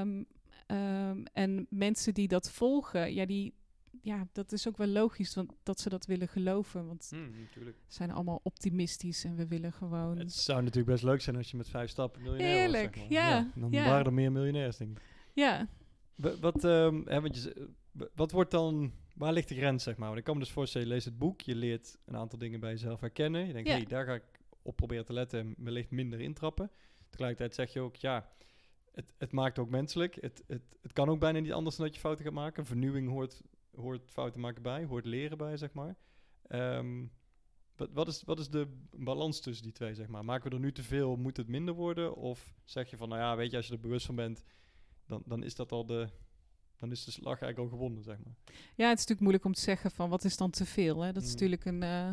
[0.00, 0.22] Ehm,
[0.70, 3.54] ehm, en mensen die dat volgen, ja, die,
[4.02, 6.86] ja, dat is ook wel logisch want, dat ze dat willen geloven.
[6.86, 7.76] Want Hm, natuurlijk.
[7.86, 10.18] ze zijn allemaal optimistisch en we willen gewoon...
[10.18, 13.02] Het zou natuurlijk best leuk zijn als je met vijf stappen miljonair was, Heerlijk, zeg
[13.08, 13.12] maar.
[13.12, 13.84] ja, Dan ja.
[13.84, 15.04] waren er meer miljonairs, denk ik.
[15.34, 15.68] Ja,
[16.14, 17.68] Wa- Wat, ehm, hè, want je,
[18.14, 20.06] wat wordt dan, waar ligt de grens, zeg maar?
[20.06, 22.60] Want ik kan me dus voorstellen, je leest het boek, je leert een aantal dingen
[22.60, 23.46] bij jezelf herkennen.
[23.46, 23.76] Je denkt, Ja.
[23.76, 24.22] hé, daar ga ik
[24.62, 26.70] op proberen te letten en wellicht minder intrappen.
[27.08, 28.28] Tegelijkertijd zeg je ook, ja,
[28.92, 30.14] het, het maakt ook menselijk.
[30.20, 32.66] Het, het, het kan ook bijna niet anders dan dat je fouten gaat maken.
[32.66, 33.42] Vernieuwing hoort,
[33.74, 35.96] hoort fouten maken bij, hoort leren bij, zeg maar.
[36.46, 37.04] Ehm,
[37.76, 40.24] wat, wat, is, wat is de balans tussen die twee, zeg maar?
[40.24, 42.14] Maken we er nu te veel, moet het minder worden?
[42.16, 44.44] Of zeg je van, nou ja, weet je, als je er bewust van bent,
[45.06, 46.08] dan, dan is dat al de,
[46.78, 48.34] dan is de slag eigenlijk al gewonnen, zeg maar.
[48.74, 51.00] ja, het is natuurlijk moeilijk om te zeggen van wat is dan te veel.
[51.00, 51.12] Hè?
[51.12, 51.34] Dat is Mm.
[51.34, 52.08] natuurlijk een, eh,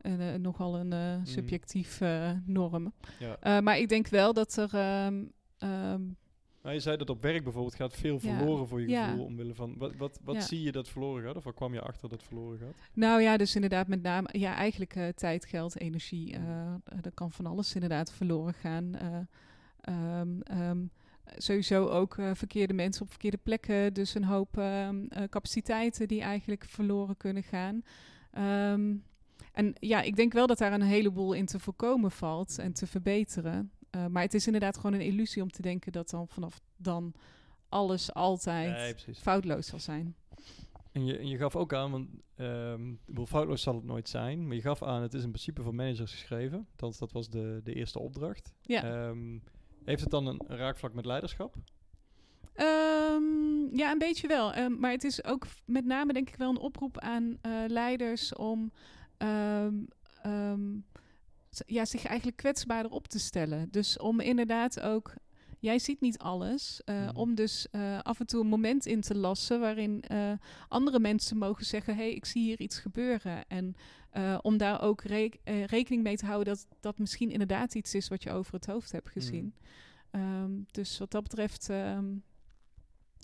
[0.00, 2.00] een, eh, nogal een eh, subjectief
[2.44, 2.92] norm.
[3.18, 3.60] Ja.
[3.60, 4.74] Maar ik denk wel dat er...
[4.74, 5.24] ehm,
[5.58, 6.02] ehm,
[6.62, 8.36] Nou, je zei dat op werk bijvoorbeeld gaat veel Ja.
[8.36, 9.08] verloren voor je Ja.
[9.08, 10.40] gevoel, omwille van, wat, wat, wat Ja.
[10.40, 11.36] zie je dat verloren gaat?
[11.36, 12.74] Of waar kwam je achter dat verloren gaat?
[12.92, 16.32] Nou ja, dus inderdaad met name, ja, eigenlijk eh, tijd, geld, energie.
[16.32, 18.94] eh eh, er kan van alles inderdaad verloren gaan.
[18.94, 19.18] Eh,
[19.80, 20.84] ehm, ehm,
[21.36, 23.94] sowieso ook verkeerde mensen op verkeerde plekken.
[23.94, 24.52] Dus een hoop
[25.30, 27.82] capaciteiten die eigenlijk verloren kunnen gaan.
[29.52, 32.86] En ja, ik denk wel dat daar een heleboel in te voorkomen valt en te
[32.86, 33.70] verbeteren.
[33.94, 37.14] Eh, maar het is inderdaad gewoon een illusie om te denken dat dan vanaf dan
[37.68, 40.16] alles altijd Nee, foutloos zal zijn.
[40.92, 42.08] En je, en je gaf ook aan, want
[43.06, 45.74] bedoel, foutloos zal het nooit zijn, maar je gaf aan, het is in principe voor
[45.74, 46.66] managers geschreven.
[46.70, 48.54] Althans, dat was de, de eerste opdracht.
[48.62, 48.82] Ja.
[48.84, 49.38] Ehm,
[49.84, 51.54] heeft het dan een, raakvlak met leiderschap?
[52.52, 54.68] Ehm, ja, een beetje wel.
[54.70, 58.72] Maar het is ook met name denk ik wel een oproep aan eh, leiders om
[61.66, 63.70] ja, zich eigenlijk kwetsbaarder op te stellen.
[63.70, 65.14] Dus om inderdaad ook,
[65.58, 67.16] jij ziet niet alles, eh, Mhm.
[67.16, 70.32] om dus eh, af en toe een moment in te lassen waarin eh,
[70.68, 73.46] andere mensen mogen zeggen, hé, hey, ik zie hier iets gebeuren.
[73.48, 73.74] En
[74.42, 75.30] om daar ook re-
[75.66, 78.92] rekening mee te houden dat dat misschien inderdaad iets is wat je over het hoofd
[78.92, 79.54] hebt gezien.
[80.10, 82.04] Ehm, dus wat dat betreft ehm,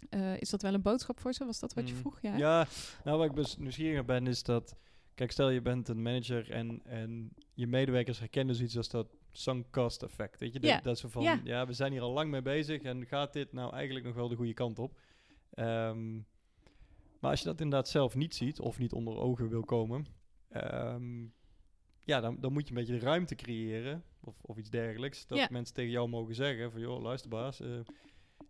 [0.09, 1.45] eh, is dat wel een boodschap voor ze.
[1.45, 2.01] Was dat wat je Mhm.
[2.01, 2.21] vroeg?
[2.21, 2.37] Ja.
[2.37, 2.67] Ja,
[3.05, 4.75] nou waar ik dus nieuwsgierig ben is dat...
[5.21, 9.71] Kijk, stel je bent een manager en, en je medewerkers herkennen zoiets als dat sunk
[9.71, 10.41] cost effect.
[10.41, 11.41] Weet je, dat, dat zo van, ja.
[11.45, 11.67] ja.
[11.67, 14.37] we zijn hier al lang mee bezig en gaat dit nou eigenlijk nog wel de
[14.37, 14.99] goede kant op?
[15.55, 16.15] Ehm,
[17.21, 20.07] maar als je dat inderdaad zelf niet ziet of niet onder ogen wil komen,
[20.49, 21.23] ehm,
[22.05, 25.27] ja, dan, dan moet je een beetje de ruimte creëren of, of iets dergelijks.
[25.27, 27.81] Dat mensen tegen jou mogen zeggen van, joh, luister baas, eh,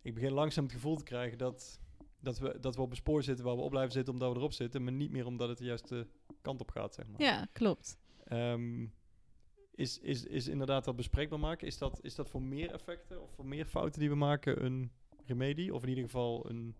[0.01, 1.80] ik begin langzaam het gevoel te krijgen dat,
[2.21, 4.37] dat, we, dat we op een spoor zitten waar we op blijven zitten omdat we
[4.37, 6.07] erop zitten, maar niet meer omdat het de juiste
[6.41, 7.21] kant op gaat, zeg maar.
[7.21, 7.99] Ja, klopt.
[8.23, 8.85] Ehm,
[9.75, 13.31] is, is, is inderdaad dat bespreekbaar maken, is dat, is dat voor meer effecten of
[13.31, 14.91] voor meer fouten die we maken een
[15.25, 15.73] remedie?
[15.73, 16.75] Of in ieder geval een,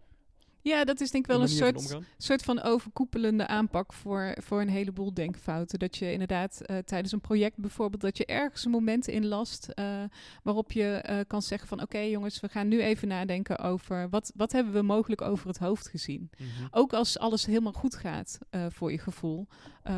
[0.62, 4.36] Ja, dat is denk ik wel een manier van soort, soort van overkoepelende aanpak voor,
[4.42, 5.80] voor een heleboel denkfouten.
[5.80, 10.04] Dat je inderdaad eh, tijdens een project bijvoorbeeld, dat je ergens een moment inlast eh,
[10.44, 14.32] waarop je eh, kan zeggen van oké jongens, we gaan nu even nadenken over wat,
[14.36, 16.30] wat hebben we mogelijk over het hoofd gezien.
[16.38, 16.68] Mhm.
[16.72, 19.48] Ook als alles helemaal goed gaat voor je gevoel.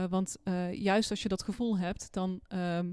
[0.09, 0.37] Want
[0.71, 2.91] juist als je dat gevoel hebt, dan, ehm,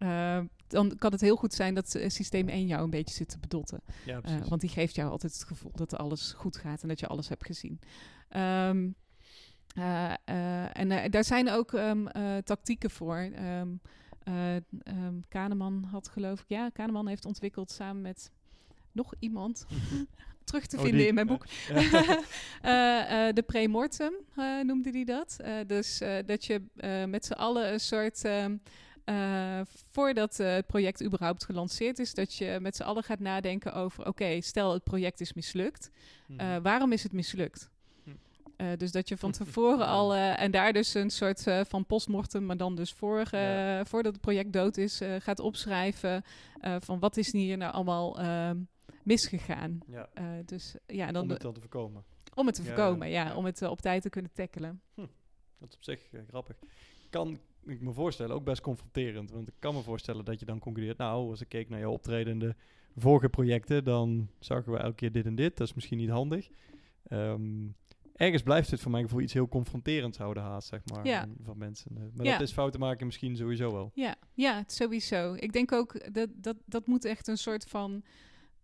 [0.00, 3.28] eh, dan kan het heel goed zijn dat eh, systeem 1 jou een beetje zit
[3.28, 3.80] te bedotten.
[4.06, 7.00] Ja, Eh, want die geeft jou altijd het gevoel dat alles goed gaat en dat
[7.00, 7.80] je alles hebt gezien.
[9.74, 13.16] Eh, en daar zijn ook ehm, eh, tactieken voor.
[13.16, 13.68] Ehm,
[15.28, 18.30] Kahneman had geloof ik, ja, Kahneman heeft ontwikkeld samen met
[18.92, 19.66] nog iemand.
[20.44, 21.08] terug te Oh, vinden die.
[21.08, 21.46] in mijn boek.
[21.68, 23.32] Ja.
[23.32, 25.36] De premortem eh, noemde hij dat.
[25.66, 26.62] Dus dat je
[27.08, 28.22] met z'n allen een soort.
[29.10, 33.74] Eh, voordat eh, het project überhaupt gelanceerd is, dat je met z'n allen gaat nadenken
[33.74, 35.90] over: oké, stel het project is mislukt.
[36.26, 36.40] Mhm.
[36.40, 37.70] Eh, waarom is het mislukt?
[38.04, 38.76] Hm.
[38.76, 42.74] Dus dat je van tevoren al, en daar dus een soort van postmortem, maar dan
[42.74, 43.84] dus voor, Ja.
[43.84, 46.24] voordat het project dood is, gaat opschrijven
[46.60, 48.58] van wat is hier nou allemaal ehm,
[49.02, 49.80] misgegaan.
[49.86, 50.08] Ja,
[50.44, 52.04] dus ja, en dan om het dan te voorkomen.
[52.34, 53.34] om het te voorkomen, ja, ja.
[53.34, 54.80] om het op tijd te kunnen tackelen.
[55.58, 56.56] Dat is op zich grappig.
[57.10, 59.30] Kan ik me voorstellen, ook best confronterend.
[59.30, 60.98] Want ik kan me voorstellen dat je dan concludeert...
[60.98, 62.54] Nou, als ik keek naar jouw optreden in de
[62.96, 63.84] vorige projecten...
[63.84, 65.56] dan zagen we elke keer dit en dit.
[65.56, 66.48] Dat is misschien niet handig.
[67.02, 67.66] Ehm,
[68.14, 71.06] ergens blijft het voor mijn gevoel iets heel confronterends houden haast, zeg maar.
[71.06, 71.28] Ja.
[71.42, 71.90] Van, mensen.
[71.96, 72.32] Eh, maar Ja.
[72.32, 73.90] dat is fouten maken misschien sowieso wel.
[73.94, 75.34] Ja, ja, sowieso.
[75.34, 78.02] Ik denk ook dat dat, dat moet echt een soort van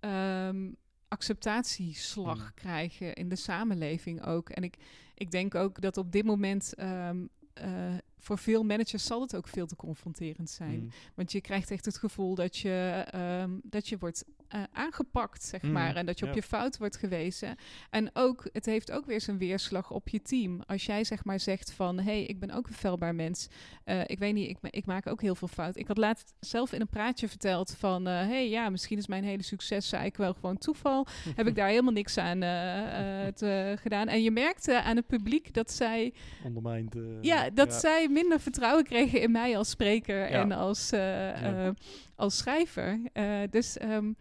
[0.00, 0.70] ehm,
[1.08, 2.54] acceptatieslag Mm.
[2.54, 4.48] krijgen in de samenleving ook.
[4.50, 4.76] En ik,
[5.14, 7.94] ik denk ook dat op dit moment ehm, eh,
[8.26, 10.80] voor veel managers zal het ook veel te confronterend zijn.
[10.80, 10.88] Mm.
[11.14, 15.62] Want je krijgt echt het gevoel dat je, ehm, dat je wordt eh, aangepakt, zeg
[15.62, 15.96] Mm, maar.
[15.96, 17.56] En dat je op je fout wordt gewezen.
[17.90, 20.60] En ook, het heeft ook weer zijn weerslag op je team.
[20.66, 23.48] Als jij zeg maar zegt van, hé, hey, ik ben ook een feilbaar mens.
[23.84, 25.76] Eh, ik weet niet, ik, ma- ik maak ook heel veel fout.
[25.76, 29.24] Ik had laatst zelf in een praatje verteld van, hé, hey, ja, misschien is mijn
[29.24, 31.06] hele succes eigenlijk wel gewoon toeval.
[31.36, 34.08] Heb ik daar helemaal niks aan eh, eh, te, gedaan.
[34.08, 36.12] En je merkte aan het publiek dat zij
[36.44, 36.94] Ondermijnd.
[36.96, 37.78] eh, ja, dat ja.
[37.78, 40.40] zij minder vertrouwen kregen in mij als spreker Ja.
[40.40, 41.66] en als, eh, Ja.
[41.66, 41.70] eh,
[42.14, 43.00] als schrijver.
[43.12, 44.12] Eh, dus ehm,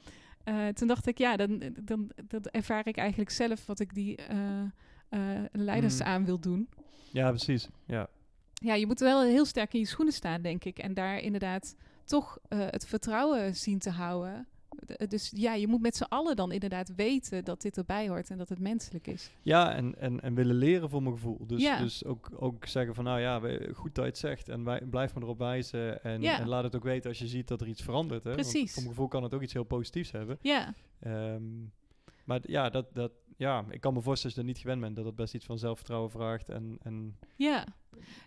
[0.43, 4.17] eh, toen dacht ik, ja, dan, dan dat ervaar ik eigenlijk zelf wat ik die
[5.51, 6.05] leiders Mm.
[6.05, 6.69] aan wil doen.
[7.12, 7.67] Ja, precies.
[7.86, 8.08] Ja.
[8.53, 10.77] Ja, je moet wel heel sterk in je schoenen staan, denk ik.
[10.79, 14.47] En daar inderdaad toch het vertrouwen zien te houden.
[14.85, 18.29] D- Dus ja, je moet met z'n allen dan inderdaad weten dat dit erbij hoort
[18.29, 19.31] en dat het menselijk is.
[19.41, 21.47] Ja, en, en, en willen leren voor mijn gevoel.
[21.47, 21.79] Dus, Ja.
[21.79, 23.39] dus ook, ook zeggen van, nou ja,
[23.73, 24.49] goed dat je het zegt.
[24.49, 26.03] En wij, blijf me erop wijzen.
[26.03, 26.39] En, Ja.
[26.39, 28.23] en laat het ook weten als je ziet dat er iets verandert.
[28.23, 28.29] Hè?
[28.35, 28.73] Want Precies.
[28.73, 30.38] voor mijn gevoel kan het ook iets heel positiefs hebben.
[30.41, 31.43] Ja, Ehm,
[32.25, 34.95] maar ja, dat, dat, ja, ik kan me voorstellen als je er niet gewend bent...
[34.95, 36.49] dat het best iets van zelfvertrouwen vraagt.
[36.49, 37.65] En, en ja.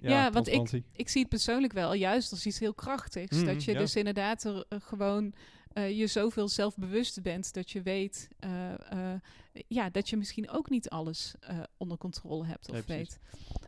[0.00, 3.36] ja, Ja, want ik- ik zie het persoonlijk wel juist als iets heel krachtigs.
[3.36, 3.78] Mhm, dat je ja.
[3.78, 5.32] dus inderdaad er eh, gewoon
[5.78, 8.72] eh, je zoveel zelfbewust bent dat je weet eh,
[9.14, 9.20] eh,
[9.68, 11.34] ja, dat je misschien ook niet alles
[11.76, 13.18] onder controle hebt of weet.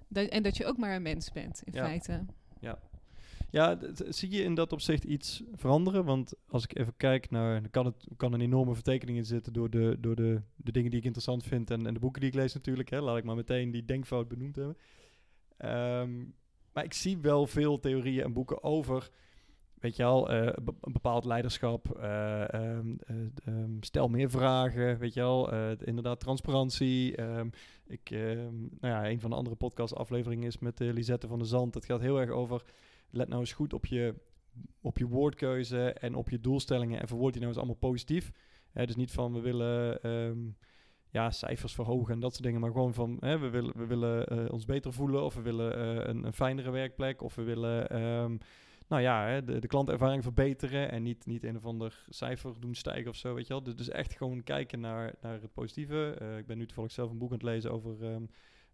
[0.08, 1.84] Dat, en dat je ook maar een mens bent, in Ja.
[1.84, 2.24] feite.
[3.52, 6.04] Ja, d- zie je in dat opzicht iets veranderen?
[6.04, 7.62] Want als ik even kijk naar...
[7.62, 10.90] Er kan, het, kan een enorme vertekening in zitten door, de, door de, de dingen
[10.90, 11.70] die ik interessant vind...
[11.70, 12.90] en, en de boeken die ik lees natuurlijk.
[12.90, 13.00] Hè.
[13.00, 14.76] Laat ik maar meteen die denkfout benoemd hebben.
[15.56, 16.24] Ehm,
[16.72, 19.10] maar ik zie wel veel theorieën en boeken over...
[19.80, 20.46] Weet je al, eh,
[20.80, 27.16] een bepaald leiderschap, eh, ehm, eh, ehm, stel meer vragen, weet je al, inderdaad transparantie.
[27.16, 27.48] ehm,
[27.86, 31.74] ik, nou ja, een van de andere podcastafleveringen is met Lisette van der Zand.
[31.74, 32.62] Het gaat heel erg over
[33.10, 34.14] let nou eens goed op je,
[34.80, 38.32] op je woordkeuze en op je doelstellingen en verwoord die nou eens allemaal positief.
[38.72, 40.56] Dus niet van we willen
[41.10, 44.64] ja, cijfers verhogen en dat soort dingen, maar gewoon van we willen, we willen ons
[44.64, 47.88] beter voelen of we willen een, een fijnere werkplek of we willen
[48.90, 52.74] nou ja, hè, de, de klantervaring verbeteren en niet, niet een of ander cijfer doen
[52.74, 53.62] stijgen of zo, weet je wel.
[53.62, 56.16] Dus, dus echt gewoon kijken naar, naar het positieve.
[56.18, 58.04] Eh, ik ben nu toevallig zelf een boek aan het lezen over...
[58.04, 58.24] ehm,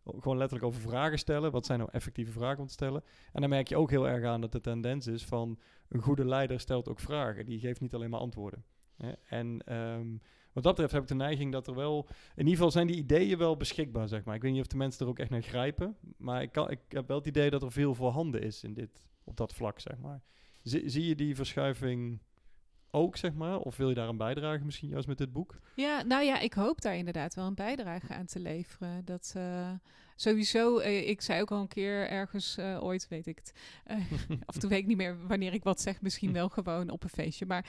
[0.05, 1.53] gewoon letterlijk over vragen stellen.
[1.53, 3.03] Wat zijn nou effectieve vragen om te stellen?
[3.33, 6.25] En dan merk je ook heel erg aan dat de tendens is van een goede
[6.25, 7.47] leider stelt ook vragen.
[7.47, 8.65] Die geeft niet alleen maar antwoorden.
[8.97, 9.13] Hè?
[9.29, 10.17] En ehm,
[10.53, 12.07] wat dat betreft heb ik de neiging dat er wel...
[12.09, 14.35] In ieder geval zijn die ideeën wel beschikbaar, zeg maar.
[14.35, 15.97] Ik weet niet of de mensen er ook echt naar grijpen.
[16.17, 19.03] Maar ik, kan, ik heb wel het idee dat er veel voorhanden is in dit,
[19.27, 20.21] op dat vlak, zeg maar.
[20.63, 22.19] Zie, zie je die verschuiving
[22.91, 23.59] ook, zeg maar?
[23.59, 25.59] Of wil je daar een bijdrage misschien juist met dit boek?
[25.75, 29.05] Ja, nou ja, ik hoop daar inderdaad wel een bijdrage aan te leveren.
[29.05, 29.71] Dat eh,
[30.17, 33.53] sowieso, eh, ik zei ook al een keer ergens eh, ooit, weet ik het.
[33.85, 33.97] eh,
[34.47, 37.09] of toen weet ik niet meer wanneer ik wat zeg, misschien wel gewoon op een
[37.09, 37.47] feestje.
[37.47, 37.67] Maar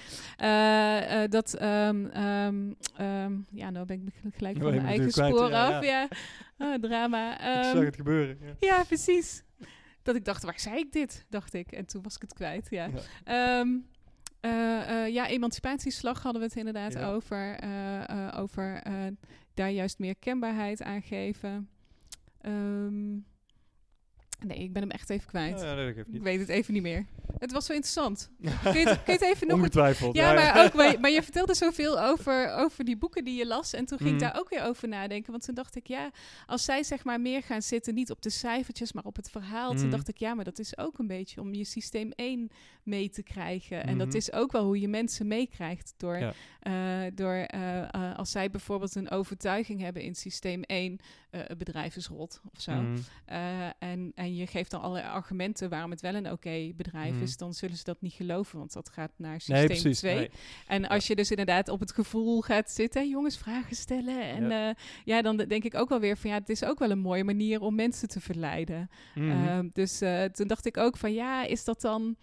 [1.30, 5.78] dat, ehm, ehm, ja, nou ben ik gelijk Oh, van mijn eigen spoor kwijt, ja,
[5.78, 5.84] af.
[5.86, 6.08] Ja,
[6.58, 7.34] Ah, drama.
[7.58, 8.38] ik zag het gebeuren.
[8.42, 8.54] Ja.
[8.60, 9.44] ja, precies.
[10.08, 11.26] Dat ik dacht, waar zei ik dit?
[11.30, 11.72] Dacht ik.
[11.72, 12.90] En toen was ik het kwijt, ja.
[13.26, 13.72] Ja.
[14.40, 17.12] Eh, eh, ja, emancipatieslag hadden we het inderdaad Ja.
[17.12, 17.56] over.
[17.56, 18.82] eh, over
[19.54, 21.70] daar juist meer kenbaarheid aan geven.
[22.42, 23.16] Ehm,
[24.46, 25.60] nee, ik ben hem echt even kwijt.
[25.62, 26.22] Ja, Ik niet.
[26.22, 27.06] weet het even niet meer.
[27.40, 28.30] Het was zo interessant.
[28.64, 29.58] Kun je het, kun je het even nog...
[29.58, 30.16] Ongetwijfeld.
[30.16, 33.46] Ja, maar, ook, maar, je- maar je vertelde zoveel over, over die boeken die je
[33.48, 33.74] las.
[33.74, 34.20] En toen ging Mhm.
[34.24, 35.32] ik daar ook weer over nadenken.
[35.32, 36.12] Want toen dacht ik, ja,
[36.46, 39.70] als zij zeg maar meer gaan zitten, niet op de cijfertjes, maar op het verhaal.
[39.72, 39.90] Toen Mhm.
[39.90, 42.50] dacht ik, ja, maar dat is ook een beetje om je systeem 1
[42.88, 43.84] mee te krijgen.
[43.84, 44.16] En dat Mhm.
[44.18, 45.94] is ook wel hoe je mensen meekrijgt.
[45.98, 46.34] Door, Ja.
[46.60, 50.98] eh, door eh, eh, als zij bijvoorbeeld een overtuiging hebben in systeem 1,
[51.30, 52.72] eh het bedrijf is rot of zo.
[52.72, 52.98] Mhm.
[53.80, 57.20] En, en je geeft dan allerlei argumenten waarom het wel een oké bedrijf is.
[57.20, 60.00] Dus dan zullen ze dat niet geloven, want dat gaat naar systeem precies.
[60.00, 60.16] 2.
[60.16, 60.30] Nee.
[60.68, 64.22] En als je dus inderdaad op het gevoel gaat zitten, jongens, vragen stellen.
[64.22, 64.76] En ja.
[65.06, 67.24] ja, dan denk ik ook wel weer van ja, het is ook wel een mooie
[67.24, 68.90] manier om mensen te verleiden.
[69.16, 69.30] Mhm.
[69.32, 69.98] Ehm, dus
[70.32, 72.16] toen dacht ik ook van ja, is dat dan.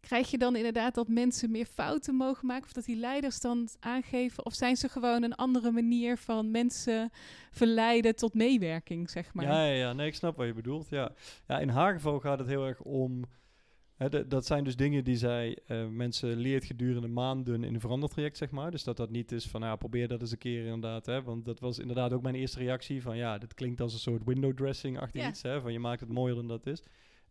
[0.00, 2.64] Krijg je dan inderdaad dat mensen meer fouten mogen maken?
[2.64, 4.44] Of dat die leiders dan aangeven?
[4.46, 7.10] Of zijn ze gewoon een andere manier van mensen
[7.50, 9.44] verleiden tot meewerking, zeg maar?
[9.44, 9.92] Ja, ja, ja.
[9.92, 10.88] nee, ik snap wat je bedoelt.
[10.88, 11.12] Ja,
[11.46, 13.24] ja in haar geval gaat het heel erg om.
[13.96, 18.36] Hè, dat zijn dus dingen die zij uh, mensen leert gedurende maanden in een verandertraject,
[18.36, 18.70] zeg maar.
[18.70, 21.06] Dus dat dat niet is van, ja, probeer dat eens een keer inderdaad.
[21.06, 23.98] Hè, want dat was inderdaad ook mijn eerste reactie van, ja, dit klinkt als een
[23.98, 25.28] soort window dressing achter Ja.
[25.28, 25.42] iets.
[25.42, 26.82] Hè, van je maakt het mooier dan dat is.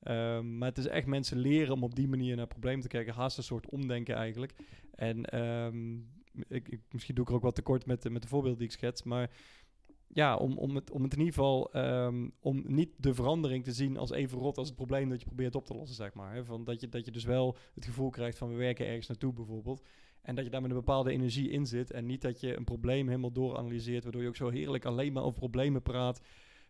[0.08, 3.14] Um, maar het is echt mensen leren om op die manier naar problemen te kijken.
[3.14, 4.54] Haast een soort omdenken eigenlijk.
[4.96, 6.08] En um,
[6.48, 8.68] ik, ik, misschien doe ik er ook wat tekort met, de, met de voorbeelden die
[8.68, 9.04] ik schets.
[9.04, 9.30] Maar
[10.08, 11.78] ja, om, om, het, om het in ieder geval...
[11.78, 15.26] Um, om niet de verandering te zien als even rot als het probleem dat je
[15.26, 16.34] probeert op te lossen, zeg maar.
[16.34, 16.46] Hè?
[16.46, 19.34] Van dat, je, dat je dus wel het gevoel krijgt van we werken ergens naartoe
[19.34, 19.86] bijvoorbeeld.
[20.22, 21.92] En dat je daar met een bepaalde energie in zit.
[21.92, 24.04] En niet dat je een probleem helemaal dooranalyseert.
[24.04, 26.22] Waardoor je ook zo heerlijk alleen maar over problemen praat.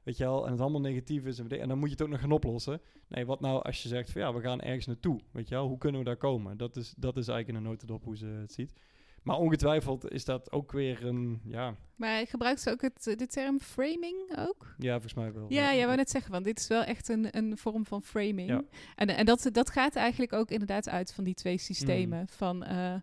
[0.10, 1.40] Weet je wel, en het allemaal negatief is.
[1.40, 2.82] En dan moet je het ook nog gaan oplossen.
[3.08, 5.20] Nee, wat nou als je zegt van ja, we gaan ergens naartoe.
[5.32, 6.58] Weet je wel, hoe kunnen we daar komen?
[6.58, 8.74] Dat is, dat is eigenlijk in een notendop hoe ze het ziet.
[9.24, 11.76] Maar ongetwijfeld is dat ook weer een, ja...
[11.96, 14.76] Maar gebruikt ze ook het, de term framing ook?
[14.78, 15.46] Ja, volgens mij wel.
[15.50, 18.50] Ja, jij wou net zeggen, want dit is wel echt een, een vorm van framing.
[18.50, 18.62] Ja.
[18.96, 22.20] En, en dat, dat gaat eigenlijk ook inderdaad uit van die twee systemen.
[22.20, 22.28] Mm.
[22.28, 22.96] Van uh,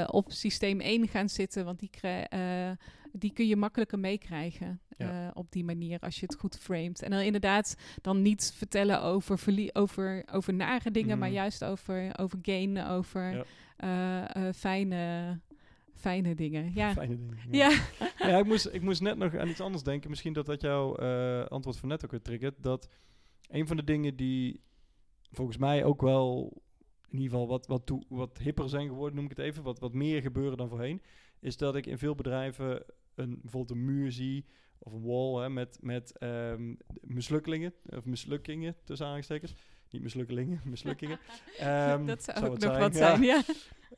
[0.00, 2.76] uh, op systeem 1 gaan zitten, want die, krij, uh,
[3.12, 5.24] die kun je makkelijker meekrijgen Ja.
[5.26, 7.02] uh, op die manier als je het goed framet.
[7.02, 12.18] En dan inderdaad dan niet vertellen over, verlie- over, over nare dingen, maar juist over,
[12.18, 13.44] over gain, over
[13.78, 14.24] Ja.
[14.36, 15.40] uh, uh, fijne,
[15.94, 16.70] fijne dingen.
[16.74, 16.92] Ja.
[17.02, 17.36] Fijne dingen.
[17.50, 17.70] Ja.
[18.30, 20.10] ja, ik, moest, ik moest net nog aan iets anders denken.
[20.10, 22.54] Misschien dat dat jouw eh, antwoord van net ook weer triggert.
[22.62, 22.88] Dat
[23.48, 24.60] een van de dingen die
[25.30, 26.52] volgens mij ook wel
[27.08, 29.62] in ieder geval wat, wat, toe, wat hipper zijn geworden, noem ik het even.
[29.62, 31.02] Wat, wat meer gebeuren dan voorheen.
[31.40, 34.44] Is dat ik in veel bedrijven een, bijvoorbeeld een muur zie
[34.78, 37.74] of een wall hè, met, met ehm, mislukkelingen.
[37.86, 39.54] Of mislukkingen tussen aangestekens.
[39.90, 41.18] Niet mislukkelingen, mislukkingen.
[41.58, 43.42] Ehm, dat zou, zou ook het nog zijn, wat zijn, ja.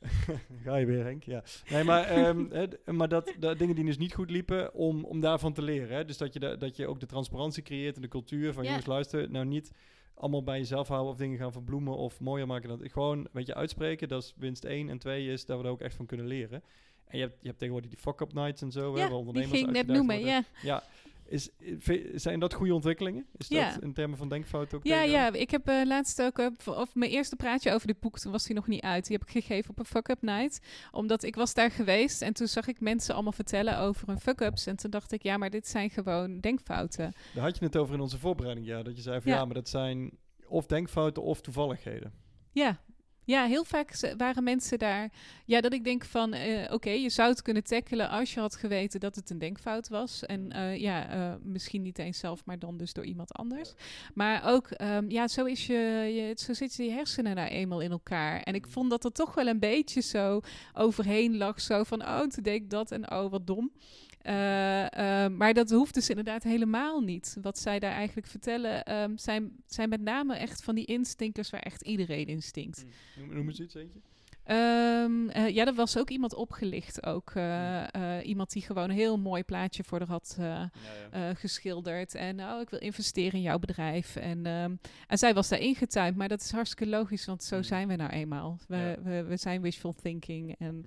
[0.63, 1.23] Ga je weer, Henk?
[1.23, 1.43] Ja.
[1.69, 5.53] Nee, maar, ehm, maar dat, dat dingen die dus niet goed liepen, om, om daarvan
[5.53, 5.95] te leren.
[5.95, 6.05] Hè?
[6.05, 8.63] Dus dat je, da- dat je ook de transparantie creëert in de cultuur van...
[8.63, 8.69] Ja.
[8.69, 9.71] jongens, luister, nou niet
[10.13, 11.11] allemaal bij jezelf houden...
[11.11, 12.69] of dingen gaan verbloemen of mooier maken.
[12.69, 14.07] Dan, gewoon, weet je, uitspreken.
[14.07, 14.89] Dat is winst één.
[14.89, 16.63] En twee is dat we er ook echt van kunnen leren.
[17.07, 18.93] En je hebt, je hebt tegenwoordig die fuck-up nights en zo...
[18.93, 20.33] hè, Ja, die ondernemers ging ik net noemen, worden.
[20.33, 20.43] ja.
[20.61, 20.83] Ja,
[21.25, 21.49] is,
[22.13, 23.25] zijn dat goede ontwikkelingen?
[23.37, 23.71] Is Ja.
[23.73, 26.95] dat in termen van denkfout ook Ja, ja, ik heb eh, laatst ook, v- of
[26.95, 29.07] mijn eerste praatje over dit boek, toen was hij nog niet uit.
[29.07, 30.59] Die heb ik gegeven op een fuck-up night.
[30.91, 34.65] Omdat ik was daar geweest en toen zag ik mensen allemaal vertellen over hun fuck-ups.
[34.65, 37.13] En toen dacht ik, ja, maar dit zijn gewoon denkfouten.
[37.33, 38.83] Daar had je het over in onze voorbereiding, ja.
[38.83, 39.37] Dat je zei van Ja.
[39.37, 40.11] ja, maar dat zijn
[40.47, 42.13] of denkfouten of toevalligheden.
[42.51, 42.81] Ja.
[43.25, 45.11] Ja, heel vaak waren mensen daar.
[45.45, 48.55] Ja, dat ik denk van, eh, oké, je zou het kunnen tackelen als je had
[48.55, 50.25] geweten dat het een denkfout was.
[50.25, 53.73] En eh, ja, eh, misschien niet eens zelf, maar dan dus door iemand anders.
[54.13, 55.73] Maar ook, ehm, ja, zo, is je,
[56.13, 58.41] je, zo zitten je hersenen nou eenmaal in elkaar.
[58.41, 60.41] En ik vond dat er toch wel een beetje zo
[60.73, 61.61] overheen lag.
[61.61, 63.71] Zo van, oh, toen deed ik dat en oh, wat dom.
[64.23, 67.37] Eh, eh, maar dat hoeft dus inderdaad helemaal niet.
[67.41, 71.61] Wat zij daar eigenlijk vertellen, ehm, zijn, zijn met name echt van die instincters waar
[71.61, 72.85] echt iedereen in stinkt.
[73.17, 73.99] Noem, noem eens iets, eentje.
[74.43, 77.05] Ehm, eh, ja, er was ook iemand opgelicht.
[77.05, 77.83] Ook eh,
[78.23, 80.71] iemand die gewoon een heel mooi plaatje voor haar had Ja,
[81.11, 81.33] ja.
[81.33, 82.15] geschilderd.
[82.15, 84.15] En nou, ik wil investeren in jouw bedrijf.
[84.15, 84.75] En, ehm,
[85.07, 86.15] en zij was daar ingetuind.
[86.17, 87.63] Maar dat is hartstikke logisch, want zo Mm.
[87.63, 88.59] zijn we nou eenmaal.
[88.67, 89.01] We, Ja.
[89.01, 90.55] we, we zijn wishful thinking.
[90.59, 90.85] En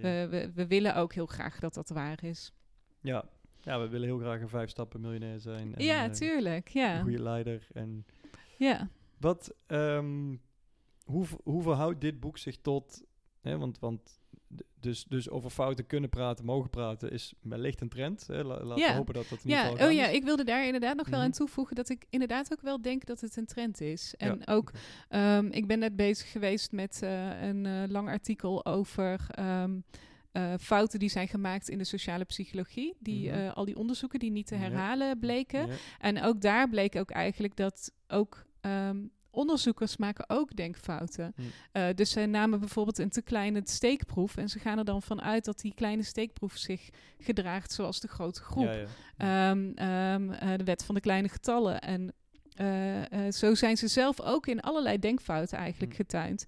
[0.00, 2.52] we, we, we willen ook heel graag dat dat waar is.
[3.00, 3.24] Ja.
[3.60, 5.74] ja, we willen heel graag een vijf stappen miljonair zijn.
[5.74, 6.70] En, ja, eh, tuurlijk.
[6.74, 7.00] Een Ja.
[7.00, 7.66] goede leider.
[7.72, 8.06] En
[8.58, 8.88] ja.
[9.18, 10.36] wat, ehm,
[11.04, 13.02] hoe, hoe verhoudt dit boek zich tot,
[13.40, 14.20] hè, want, want
[14.80, 18.26] dus, dus over fouten kunnen praten, mogen praten, is wellicht een trend.
[18.26, 18.42] Hè?
[18.42, 18.90] La- laten Ja.
[18.90, 21.26] we hopen dat dat ieder Ja, oh ja, ik wilde daar inderdaad nog wel Mhm.
[21.26, 24.14] aan toevoegen dat ik inderdaad ook wel denk dat het een trend is.
[24.16, 24.70] En Ja, ook.
[25.08, 29.80] Ehm, ik ben net bezig geweest met eh, een eh, lang artikel over ehm,
[30.32, 32.96] eh, fouten die zijn gemaakt in de sociale psychologie.
[33.00, 33.38] Die, Mhm.
[33.38, 35.66] eh, al die onderzoeken die niet te herhalen bleken.
[35.66, 35.74] Ja.
[35.98, 41.32] En ook daar bleek ook eigenlijk dat ook ehm, onderzoekers maken ook denkfouten.
[41.36, 41.42] Hm.
[41.72, 45.44] Eh, dus ze namen bijvoorbeeld een te kleine steekproef en ze gaan er dan vanuit
[45.44, 46.88] dat die kleine steekproef zich
[47.18, 48.64] gedraagt zoals de grote groep.
[48.64, 48.86] Ja, ja.
[49.16, 51.80] Ehm, ehm, eh, de wet van de kleine getallen.
[51.80, 52.12] En
[53.32, 55.96] zo zijn ze zelf ook in allerlei denkfouten eigenlijk Mm.
[55.98, 56.44] getuind.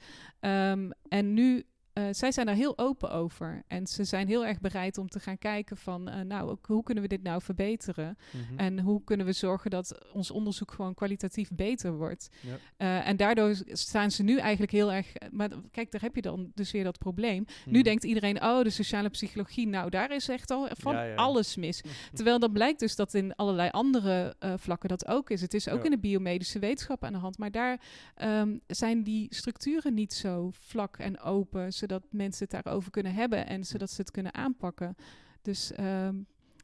[1.09, 1.65] En nu
[2.01, 3.63] eh, zij zijn daar heel open over.
[3.67, 6.83] En ze zijn heel erg bereid om te gaan kijken van, eh, nou, ook, hoe
[6.83, 8.17] kunnen we dit nou verbeteren?
[8.31, 8.59] Mhm.
[8.59, 12.29] En hoe kunnen we zorgen dat ons onderzoek gewoon kwalitatief beter wordt?
[12.41, 12.57] Ja.
[12.77, 15.13] Eh, en daardoor staan ze nu eigenlijk heel erg.
[15.31, 17.45] Maar kijk, daar heb je dan dus weer dat probleem.
[17.67, 17.83] Nu Mhm.
[17.83, 21.15] denkt iedereen, oh, de sociale psychologie, nou, daar is echt al van Ja, ja.
[21.15, 21.83] alles mis.
[22.15, 25.41] Terwijl dan blijkt dus dat in allerlei andere vlakken dat ook is.
[25.41, 27.39] Het is ook in de biomedische wetenschap aan de hand.
[27.39, 27.81] Maar daar
[28.15, 33.47] ehm, zijn die structuren niet zo vlak en open, zodat mensen het daarover kunnen hebben
[33.47, 34.95] en zodat ze het kunnen aanpakken.
[35.43, 36.15] Dus ehm,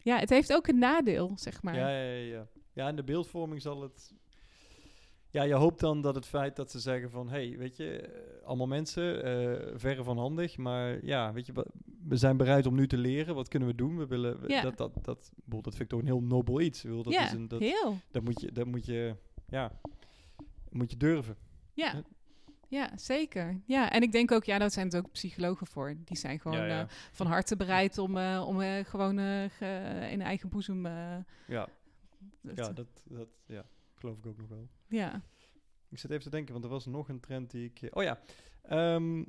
[0.03, 1.75] ja, het heeft ook een nadeel, zeg maar.
[1.77, 2.89] Ja, ja, ja, ja.
[2.89, 4.15] In de beeldvorming zal het...
[5.31, 7.29] Ja, je hoopt dan dat het feit dat ze zeggen van...
[7.29, 10.57] hey, weet je, eh, allemaal mensen, eh, verre van handig.
[10.57, 11.53] Maar ja, weet je,
[12.09, 13.35] we zijn bereid om nu te leren.
[13.35, 13.97] Wat kunnen we doen?
[13.99, 14.41] We willen...
[14.41, 14.63] we- Ja.
[14.63, 16.83] Dat, dat, dat, bedoel, dat vind ik toch een heel nobel iets.
[16.83, 17.97] Bedoel, Dat ja, is een, dat, heel.
[18.11, 19.15] dat, moet je, dat moet je...
[19.49, 19.81] Ja,
[20.71, 21.37] moet je durven.
[21.73, 22.03] Ja.
[22.69, 22.91] Ja.
[22.97, 23.61] Zeker.
[23.65, 25.95] Ja, en ik denk ook, ja, daar zijn het ook psychologen voor.
[26.05, 26.81] Die zijn gewoon ja, ja.
[26.81, 29.19] eh, van harte bereid om, eh, om eh, gewoon
[29.51, 30.87] ge- in eigen boezem.
[30.87, 31.69] ja, ja,
[32.73, 33.65] dat, dat ja,
[33.95, 34.69] geloof ik ook nog wel.
[34.87, 35.23] ja.
[35.91, 37.97] Ik zit even te denken, want er was nog een trend die ik...
[37.97, 38.19] Oh ja,
[38.63, 39.25] ehm,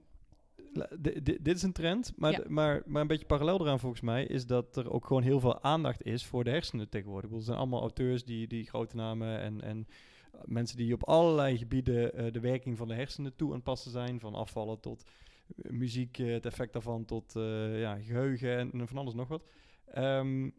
[1.21, 2.43] dit is een trend, maar, Ja.
[2.47, 4.25] maar, maar een beetje parallel eraan volgens mij...
[4.25, 7.23] is dat er ook gewoon heel veel aandacht is voor de hersenen tegenwoordig.
[7.23, 9.61] Ik bedoel, er zijn allemaal auteurs die, die grote namen en...
[9.61, 9.87] en
[10.45, 14.19] mensen die op allerlei gebieden eh, de werking van de hersenen toe aan passen zijn.
[14.19, 15.03] Van afvallen tot
[15.55, 17.33] eh, muziek, eh, het effect daarvan, tot
[17.73, 19.43] ja, geheugen en, van alles nog wat.
[19.85, 20.49] Ehm,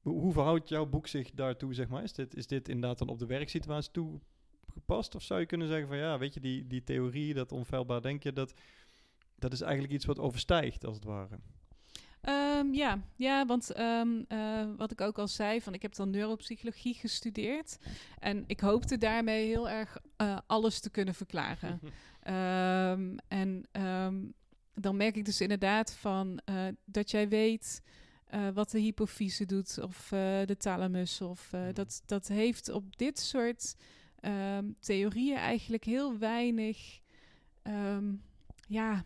[0.00, 2.02] hoe, hoe verhoudt jouw boek zich daartoe, zeg maar?
[2.02, 5.14] Is dit, is dit inderdaad dan op de werksituatie toegepast?
[5.14, 8.34] Of zou je kunnen zeggen van ja, weet je, die, die theorie, dat onfeilbaar denken,
[8.34, 8.54] dat,
[9.38, 11.38] dat is eigenlijk iets wat overstijgt, als het ware.
[12.20, 13.00] Ehm, ja.
[13.16, 17.78] ja, want ehm, eh, wat ik ook al zei, van ik heb dan neuropsychologie gestudeerd.
[18.18, 21.80] En ik hoopte daarmee heel erg eh, alles te kunnen verklaren.
[22.22, 23.64] Ehm, en
[24.74, 27.82] dan merk ik dus inderdaad van eh, dat jij weet
[28.54, 30.06] wat de hypofyse doet of
[30.46, 31.20] de thalamus.
[31.20, 31.72] Of, Mhm.
[31.72, 33.74] dat, dat heeft op dit soort
[34.80, 37.00] theorieën eigenlijk heel weinig.
[38.68, 39.04] ja,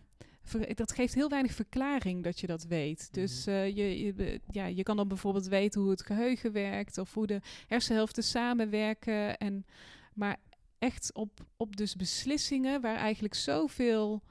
[0.75, 3.13] dat geeft heel weinig verklaring dat je dat weet.
[3.13, 3.55] Dus Mhm.
[3.55, 7.41] eh, je, ja, je kan dan bijvoorbeeld weten hoe het geheugen werkt of hoe de
[7.67, 9.37] hersenhelften samenwerken.
[9.37, 9.65] En,
[10.13, 10.37] maar
[10.79, 14.21] echt op, op dus beslissingen waar eigenlijk zoveel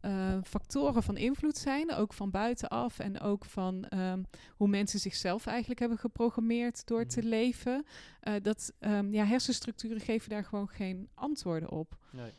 [0.00, 4.22] eh, factoren van invloed zijn, ook van buitenaf en ook van ehm,
[4.56, 7.28] hoe mensen zichzelf eigenlijk hebben geprogrammeerd door te Mhm.
[7.28, 7.84] leven.
[8.20, 11.96] eh, dat ehm, ja, hersenstructuren geven daar gewoon geen antwoorden op.
[12.10, 12.30] Nee.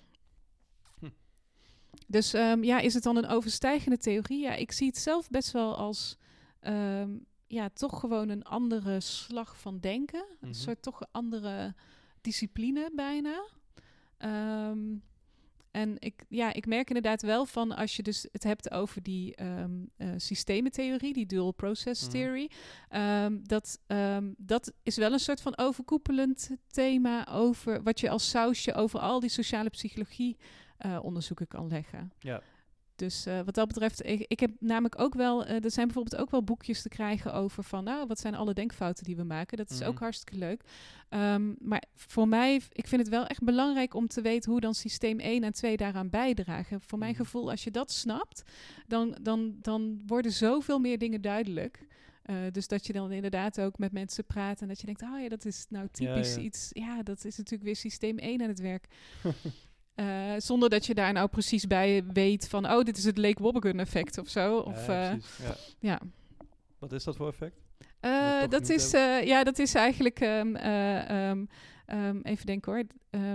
[2.07, 4.41] Dus ehm, ja, is het dan een overstijgende theorie?
[4.41, 6.17] Ja, ik zie het zelf best wel als
[6.59, 7.09] ehm,
[7.47, 10.25] ja, toch gewoon een andere slag van denken.
[10.39, 10.45] Mhm.
[10.47, 11.75] Een soort toch een andere
[12.21, 13.45] discipline bijna.
[14.17, 14.95] Ehm,
[15.71, 19.35] en ik, ja, ik merk inderdaad wel van als je dus het hebt over die
[19.35, 19.63] eh,
[20.17, 22.11] systementheorie, die dual process Mhm.
[22.11, 22.49] theory,
[23.43, 23.79] dat,
[24.37, 29.19] dat is wel een soort van overkoepelend thema over wat je als sausje over al
[29.19, 30.37] die sociale psychologie
[30.77, 32.11] eh, onderzoeken kan leggen.
[32.19, 32.41] Ja.
[32.95, 36.21] Dus eh, wat dat betreft, ik, ik heb namelijk ook wel, eh, er zijn bijvoorbeeld
[36.21, 39.57] ook wel boekjes te krijgen over van, nou, wat zijn alle denkfouten die we maken?
[39.57, 39.87] Dat is Mhm.
[39.89, 40.61] ook hartstikke leuk.
[41.09, 44.73] Ehm, maar voor mij, ik vind het wel echt belangrijk om te weten hoe dan
[44.73, 46.81] systeem 1 en 2 daaraan bijdragen.
[46.81, 47.21] Voor mijn Mhm.
[47.21, 48.43] gevoel, als je dat snapt,
[48.87, 51.85] dan, dan, dan worden zoveel meer dingen duidelijk.
[52.51, 55.29] Dus dat je dan inderdaad ook met mensen praat en dat je denkt, oh ja,
[55.29, 56.41] dat is nou typisch ja.
[56.41, 56.69] iets.
[56.73, 58.87] Ja, dat is natuurlijk weer systeem 1 aan het werk.
[59.97, 63.41] Eh, zonder dat je daar nou precies bij weet van, oh, dit is het Lake
[63.41, 64.57] Wobbegen effect of zo.
[64.57, 65.37] Of, ja, eh, precies.
[65.45, 65.55] Ja.
[65.79, 65.99] ja.
[66.79, 67.61] Wat is dat voor effect?
[67.99, 71.45] Eh, dat, is, eh, ja, dat is eigenlijk, ehm, eh, ehm,
[71.85, 72.83] ehm, even denken hoor,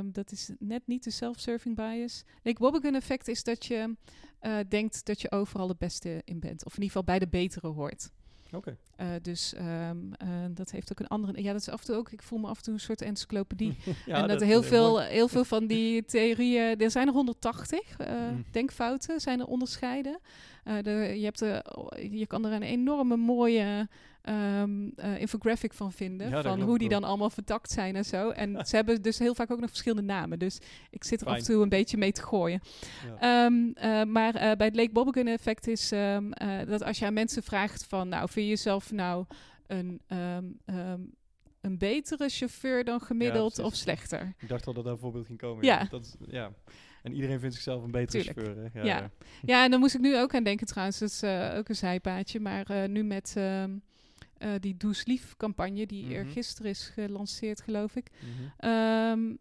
[0.05, 2.25] dat is net niet de self-serving bias.
[2.43, 3.97] Lake Wobbegen effect is dat je
[4.43, 6.65] eh, denkt dat je overal het beste in bent.
[6.65, 8.11] Of in ieder geval bij de betere hoort.
[8.53, 8.77] Oké.
[8.97, 11.43] Eh, dus ehm, eh, dat heeft ook een andere.
[11.43, 12.11] Ja, dat is af en toe ook.
[12.11, 13.77] Ik voel me af en toe een soort encyclopedie.
[14.07, 15.07] ja, en dat, is, heel, veel, mooi.
[15.07, 16.79] heel veel van die theorieën.
[16.79, 18.45] Er zijn er 180 eh, Mm.
[18.51, 20.19] denkfouten, zijn er onderscheiden.
[20.83, 21.39] De, je, hebt
[22.11, 23.89] je kan er een enorme mooie
[24.23, 26.29] ehm, eh, infographic van vinden.
[26.29, 28.31] Ja, van hoe die dan allemaal vertakt zijn en zo.
[28.31, 30.39] En ze hebben dus heel vaak ook nog verschillende namen.
[30.39, 30.59] Dus
[30.91, 32.61] ik zit er af en toe een beetje mee te gooien.
[33.21, 33.47] Ja.
[33.47, 37.07] Ehm, eh, maar eh, bij het Lake Bobbegen effect is ehm, eh, dat als je
[37.07, 39.25] aan mensen vraagt van, nou, vind je jezelf nou
[39.67, 40.01] een,
[41.61, 44.35] een betere chauffeur dan gemiddeld of slechter?
[44.39, 45.65] Ik dacht al dat daar een voorbeeld ging komen.
[45.65, 45.85] Ja.
[45.91, 46.53] Dat is, ja.
[47.03, 48.47] En iedereen vindt zichzelf een betere Tuurlijk.
[48.47, 48.71] chauffeur.
[48.73, 48.89] Hè?
[48.89, 49.11] Ja.
[49.43, 51.25] Ja, en dan moest ik nu ook aan denken trouwens, dat is
[51.59, 53.37] ook een zijpaadje, maar nu met
[54.43, 56.13] eh, die Does Lief campagne, die Mhm.
[56.15, 58.11] er gisteren is gelanceerd, geloof ik.
[58.11, 58.49] Mhm.
[58.69, 59.37] Ehm,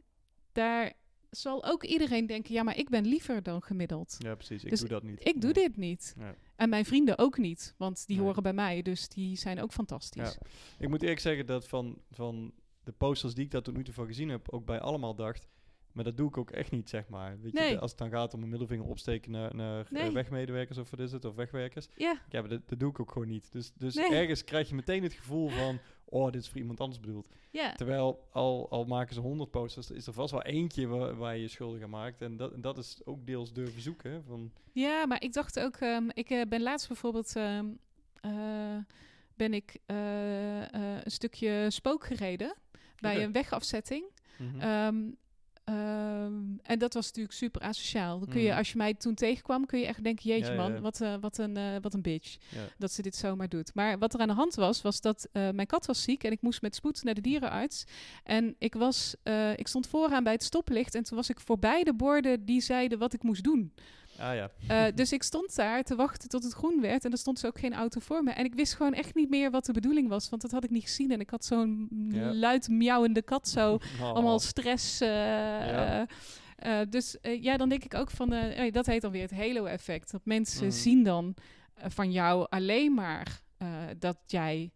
[0.51, 0.93] daar
[1.29, 4.15] zal ook iedereen denken, ja, maar ik ben liever dan gemiddeld.
[4.19, 4.63] Ja, precies.
[4.63, 5.27] Ik Dus doe dat niet.
[5.27, 5.63] Ik doe Nee.
[5.67, 6.13] dit niet.
[6.17, 6.35] Ja.
[6.55, 8.25] En mijn vrienden ook niet, want die Nee.
[8.25, 10.33] horen bij mij, dus die zijn ook fantastisch.
[10.39, 10.45] Ja.
[10.79, 12.51] Ik moet eerlijk zeggen dat van, van
[12.83, 15.47] de posters die ik daar tot nu toe van gezien heb, ook bij allemaal dacht.
[15.93, 17.37] Maar dat doe ik ook echt niet, zeg maar.
[17.41, 17.77] Weet je, Nee.
[17.79, 20.11] als het dan gaat om een middelvinger opsteken naar, naar eh, Nee.
[20.11, 21.87] wegmedewerkers of wat is het, of wegwerkers.
[21.95, 23.51] Ja, Ja, maar dat, dat doe ik ook gewoon niet.
[23.51, 24.09] Dus, dus Nee.
[24.15, 27.27] ergens krijg je meteen het gevoel van, oh, dit is voor iemand anders bedoeld.
[27.51, 27.73] ja.
[27.73, 31.41] Terwijl al, al maken ze honderd posters, is er vast wel eentje waar, waar je
[31.41, 32.21] je schuldig aan maakt.
[32.21, 34.23] En dat, en dat is ook deels durven zoeken.
[34.27, 37.65] Van, Ja, maar ik dacht ook, ehm, ik eh, ben laatst bijvoorbeeld, ehm,
[38.21, 38.77] eh,
[39.35, 42.55] ben ik een stukje spook gereden
[42.97, 44.05] bij een wegafzetting.
[44.59, 44.95] Ehm,
[45.71, 48.19] ehm, en dat was natuurlijk super asociaal.
[48.19, 48.57] Dan kun je, Mhm.
[48.57, 50.79] als je mij toen tegenkwam, kun je echt denken, jeetje Ja, man, ja.
[50.81, 52.37] Wat, eh, wat, een, eh, wat een bitch
[52.77, 53.73] dat ze dit zomaar doet.
[53.73, 56.31] Maar wat er aan de hand was, was dat eh, mijn kat was ziek en
[56.31, 57.83] ik moest met spoed naar de dierenarts.
[58.23, 59.15] En ik, was,
[59.55, 62.99] ik stond vooraan bij het stoplicht en toen was ik voorbij de borden die zeiden
[62.99, 63.73] wat ik moest doen.
[64.21, 64.49] Ah ja.
[64.67, 67.49] Eh, dus ik stond daar te wachten tot het groen werd en er stond dus
[67.49, 68.31] ook geen auto voor me.
[68.31, 70.69] En ik wist gewoon echt niet meer wat de bedoeling was, want dat had ik
[70.69, 71.11] niet gezien.
[71.11, 72.33] En ik had zo'n Ja.
[72.33, 74.01] luid miauwende kat zo, Oh.
[74.01, 75.01] allemaal stress.
[75.01, 76.07] eh, Ja.
[76.55, 78.33] eh, dus ja, dan denk ik ook van,
[78.71, 80.11] dat heet dan weer het halo-effect.
[80.11, 80.75] Dat mensen Mhm.
[80.75, 81.35] zien dan
[81.75, 83.41] van jou alleen maar
[83.97, 84.71] dat jij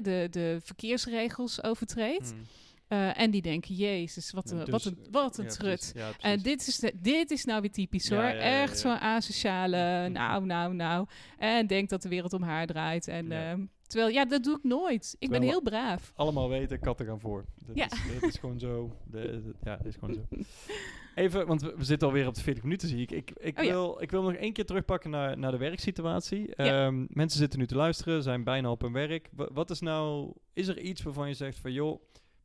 [0.00, 2.30] de, de verkeersregels overtreedt.
[2.30, 2.40] Hmm.
[2.90, 5.92] Eh, en die denken, jezus, wat een, dus- wat een, wat een Ja, trut.
[5.96, 8.18] Ja, En dit is, de- dit is nou weer typisch hoor.
[8.22, 8.32] ja,
[8.62, 11.06] Echt zo'n asociale, nou, nou, nou.
[11.38, 13.08] En denkt dat de wereld om haar draait.
[13.08, 13.50] En, Ja.
[13.50, 15.16] ehm, terwijl, ja, dat doe ik nooit.
[15.18, 16.12] Ik ben heel braaf.
[16.16, 17.44] allemaal weten, katten gaan voor.
[17.66, 17.84] Dat, Ja.
[17.84, 18.96] is, dat is gewoon zo.
[19.10, 20.20] De, de- ja, dat is gewoon zo.
[21.14, 23.10] Even, want we, we zitten alweer op de 40 minuten, zie ik.
[23.10, 26.54] Ik, ik, Oh wil, ik wil nog één keer terugpakken naar, naar de werksituatie.
[26.54, 29.28] Ehm, mensen zitten nu te luisteren, zijn bijna op hun werk.
[29.32, 32.00] Wa- wat is nou, is er iets waarvan je zegt van, joh,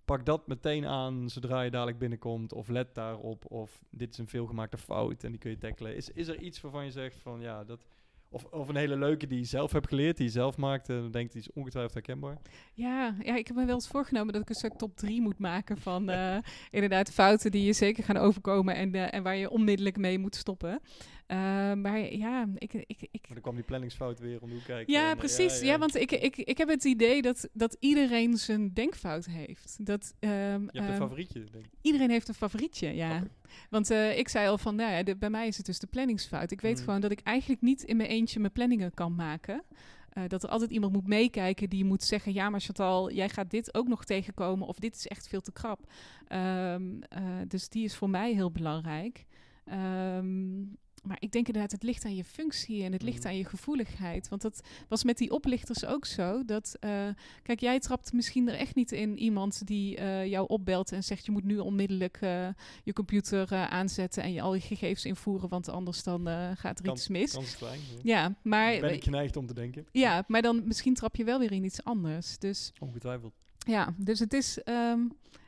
[0.06, 2.54] pak dat meteen aan zodra je dadelijk binnenkomt.
[2.54, 5.96] Of let daarop, of dit is een veelgemaakte fout en die kun je tackelen.
[5.96, 7.86] Is, is er iets waarvan je zegt van, ja, dat...
[8.30, 10.94] Of, of een hele leuke die je zelf hebt geleerd, die je zelf maakte.
[10.94, 12.38] En dan denkt, die is ongetwijfeld herkenbaar.
[12.74, 15.40] Ja, ja, ik heb me wel eens voorgenomen dat ik een soort top 3 moet
[15.40, 16.38] maken van eh,
[16.72, 20.36] inderdaad fouten die je zeker gaan overkomen en, eh, en waar je onmiddellijk mee moet
[20.36, 20.80] stoppen.
[21.26, 21.38] Eh,
[21.74, 24.94] maar ja, ik, ik, ik, Maar dan kwam die planningsfout weer om de hoek kijken.
[24.94, 25.60] Ja, en, eh, precies.
[25.62, 29.86] Ja, want ik, ik, ik heb het idee dat, dat iedereen zijn denkfout heeft.
[29.86, 30.40] Dat, ehm, Je
[30.72, 31.72] hebt een ehm, favorietje, denk ik.
[31.82, 33.10] Iedereen heeft een favorietje, ja.
[33.10, 33.32] Grappig.
[33.70, 35.88] Want eh, ik zei al van, nou ja, de- bij mij is het dus de
[35.88, 36.52] planningsfout.
[36.52, 36.84] Ik weet Mm.
[36.84, 39.64] gewoon dat ik eigenlijk niet in mijn eentje mijn planningen kan maken.
[40.10, 42.34] Eh, dat er altijd iemand moet meekijken die moet zeggen...
[42.34, 44.68] ja, maar Chantal, jij gaat dit ook nog tegenkomen...
[44.68, 45.92] of dit is echt veel te krap.
[46.28, 47.00] Ehm,
[47.48, 49.26] dus die is voor mij heel belangrijk.
[49.66, 50.64] Ehm,
[51.06, 53.28] maar ik denk inderdaad, het ligt aan je functie en het ligt Mhm.
[53.28, 54.28] aan je gevoeligheid.
[54.30, 56.46] Want dat was met die oplichters ook zo.
[56.46, 57.08] Dat, eh,
[57.44, 61.26] kijk, jij trapt misschien er echt niet in iemand die eh, jou opbelt en zegt...
[61.26, 62.48] je moet nu onmiddellijk eh,
[62.84, 65.50] je computer aanzetten en je al je gegevens invoeren...
[65.50, 66.28] want anders dan
[66.58, 67.32] gaat er iets mis.
[67.32, 67.80] Kans is klein.
[67.80, 68.00] ja.
[68.04, 69.86] Ja, maar, ben ik geneigd om te denken.
[69.92, 72.38] ja, maar dan misschien trap je wel weer in iets anders.
[72.38, 73.34] Dus Ongetwijfeld.
[73.58, 74.64] ja, dus het is...
[74.64, 75.00] ehm,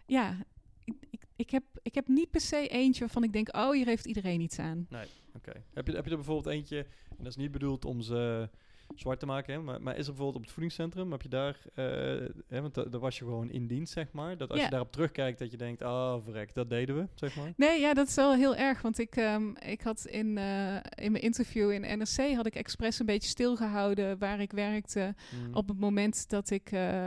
[0.06, 0.38] ja,
[1.38, 3.56] ik, heb, ik heb niet per se eentje waarvan ik denk...
[3.56, 4.88] oh, hier heeft iedereen iets aan.
[5.36, 5.64] Oké.
[5.74, 6.78] Heb, je, heb je er bijvoorbeeld eentje,
[7.10, 8.50] en dat is niet bedoeld om ze
[8.96, 11.86] zwart te maken, maar, maar is er bijvoorbeeld op het voedingscentrum, heb je daar, eh,
[12.48, 14.66] hè, want da- daar was je gewoon in dienst, zeg maar, dat als Ja.
[14.66, 17.54] je daarop terugkijkt, dat je denkt, ah, verrek, dat deden we, zeg maar.
[17.56, 18.82] Nee, ja, dat is wel heel erg.
[18.82, 22.34] Want ik, ehm, ik had in, eh, in mijn interview in NRC...
[22.36, 25.16] had ik expres een beetje stilgehouden waar ik werkte...
[25.46, 25.56] Mm.
[25.56, 27.06] op het moment dat ik eh,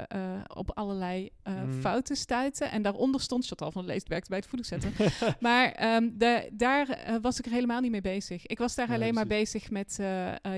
[0.55, 1.73] op allerlei eh, Mm.
[1.73, 2.65] fouten stuitte.
[2.65, 5.09] En daaronder stond Chantal van Leest werkte bij het voedingscentrum.
[5.41, 8.47] maar ehm, de, daar was ik er helemaal niet mee bezig.
[8.47, 9.99] Ik was daar Nee, alleen maar bezig met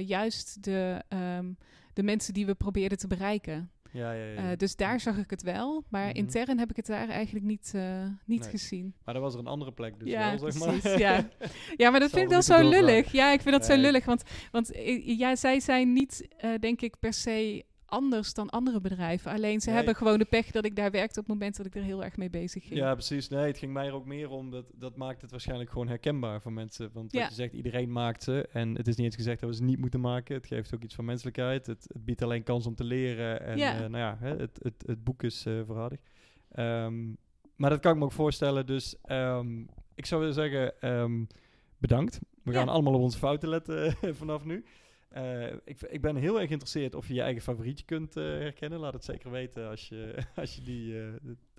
[0.07, 1.53] juist de, ehm,
[1.93, 3.71] de mensen die we probeerden te bereiken.
[3.93, 4.51] ja, ja, ja.
[4.51, 5.85] Eh, dus daar zag ik het wel.
[5.89, 6.17] Maar Mhm.
[6.17, 8.51] intern heb ik het daar eigenlijk niet, eh, niet Nee.
[8.51, 8.95] gezien.
[9.05, 10.83] maar dan was er een andere plek, dus ja, wel, zeg precies.
[10.85, 10.99] maar.
[10.99, 11.29] Ja.
[11.83, 13.13] ja, maar dat vind ik we dan zo lullig.
[13.13, 14.05] Ja, ik vind dat zo lullig.
[14.05, 16.29] Want, want eh, ja, zij zijn niet,
[16.61, 19.33] denk ik, per se anders dan andere bedrijven.
[19.33, 19.77] Alleen ze Nee.
[19.77, 22.05] hebben gewoon de pech dat ik daar werkte op het moment dat ik er heel
[22.05, 22.75] erg mee bezig ging.
[22.81, 23.29] Ja, precies.
[23.29, 24.51] Nee, het ging mij er ook meer om.
[24.51, 26.91] Dat, dat maakt het waarschijnlijk gewoon herkenbaar voor mensen.
[26.93, 27.21] Want Ja.
[27.21, 28.49] wat je zegt, iedereen maakt ze.
[28.53, 30.35] En het is niet eens gezegd dat we ze niet moeten maken.
[30.35, 31.67] Het geeft ook iets van menselijkheid.
[31.67, 33.41] Het, het biedt alleen kans om te leren.
[33.43, 33.73] En Ja.
[33.75, 35.47] eh, nou ja, hè, het, het, het boek is.
[36.51, 37.09] Ehm,
[37.57, 38.67] maar dat kan ik me ook voorstellen.
[38.67, 39.61] Dus ehm,
[39.95, 41.25] ik zou willen zeggen, ehm,
[41.79, 42.21] bedankt.
[42.43, 42.59] We Ja.
[42.59, 44.65] gaan allemaal op onze fouten letten vanaf nu.
[45.13, 48.79] Eh, ik, ik ben heel erg geïnteresseerd of je je eigen favorietje kunt eh, herkennen.
[48.79, 51.09] Laat het zeker weten als je, als je die eh,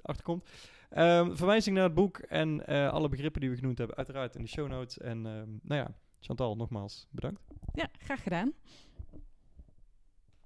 [0.01, 0.49] achterkomt.
[0.89, 4.47] Ehm verwijzing naar het boek en alle begrippen die we genoemd hebben, uiteraard in de
[4.47, 4.97] show notes.
[4.97, 7.41] En ehm, nou ja, Chantal, nogmaals bedankt.
[7.73, 8.53] ja graag gedaan.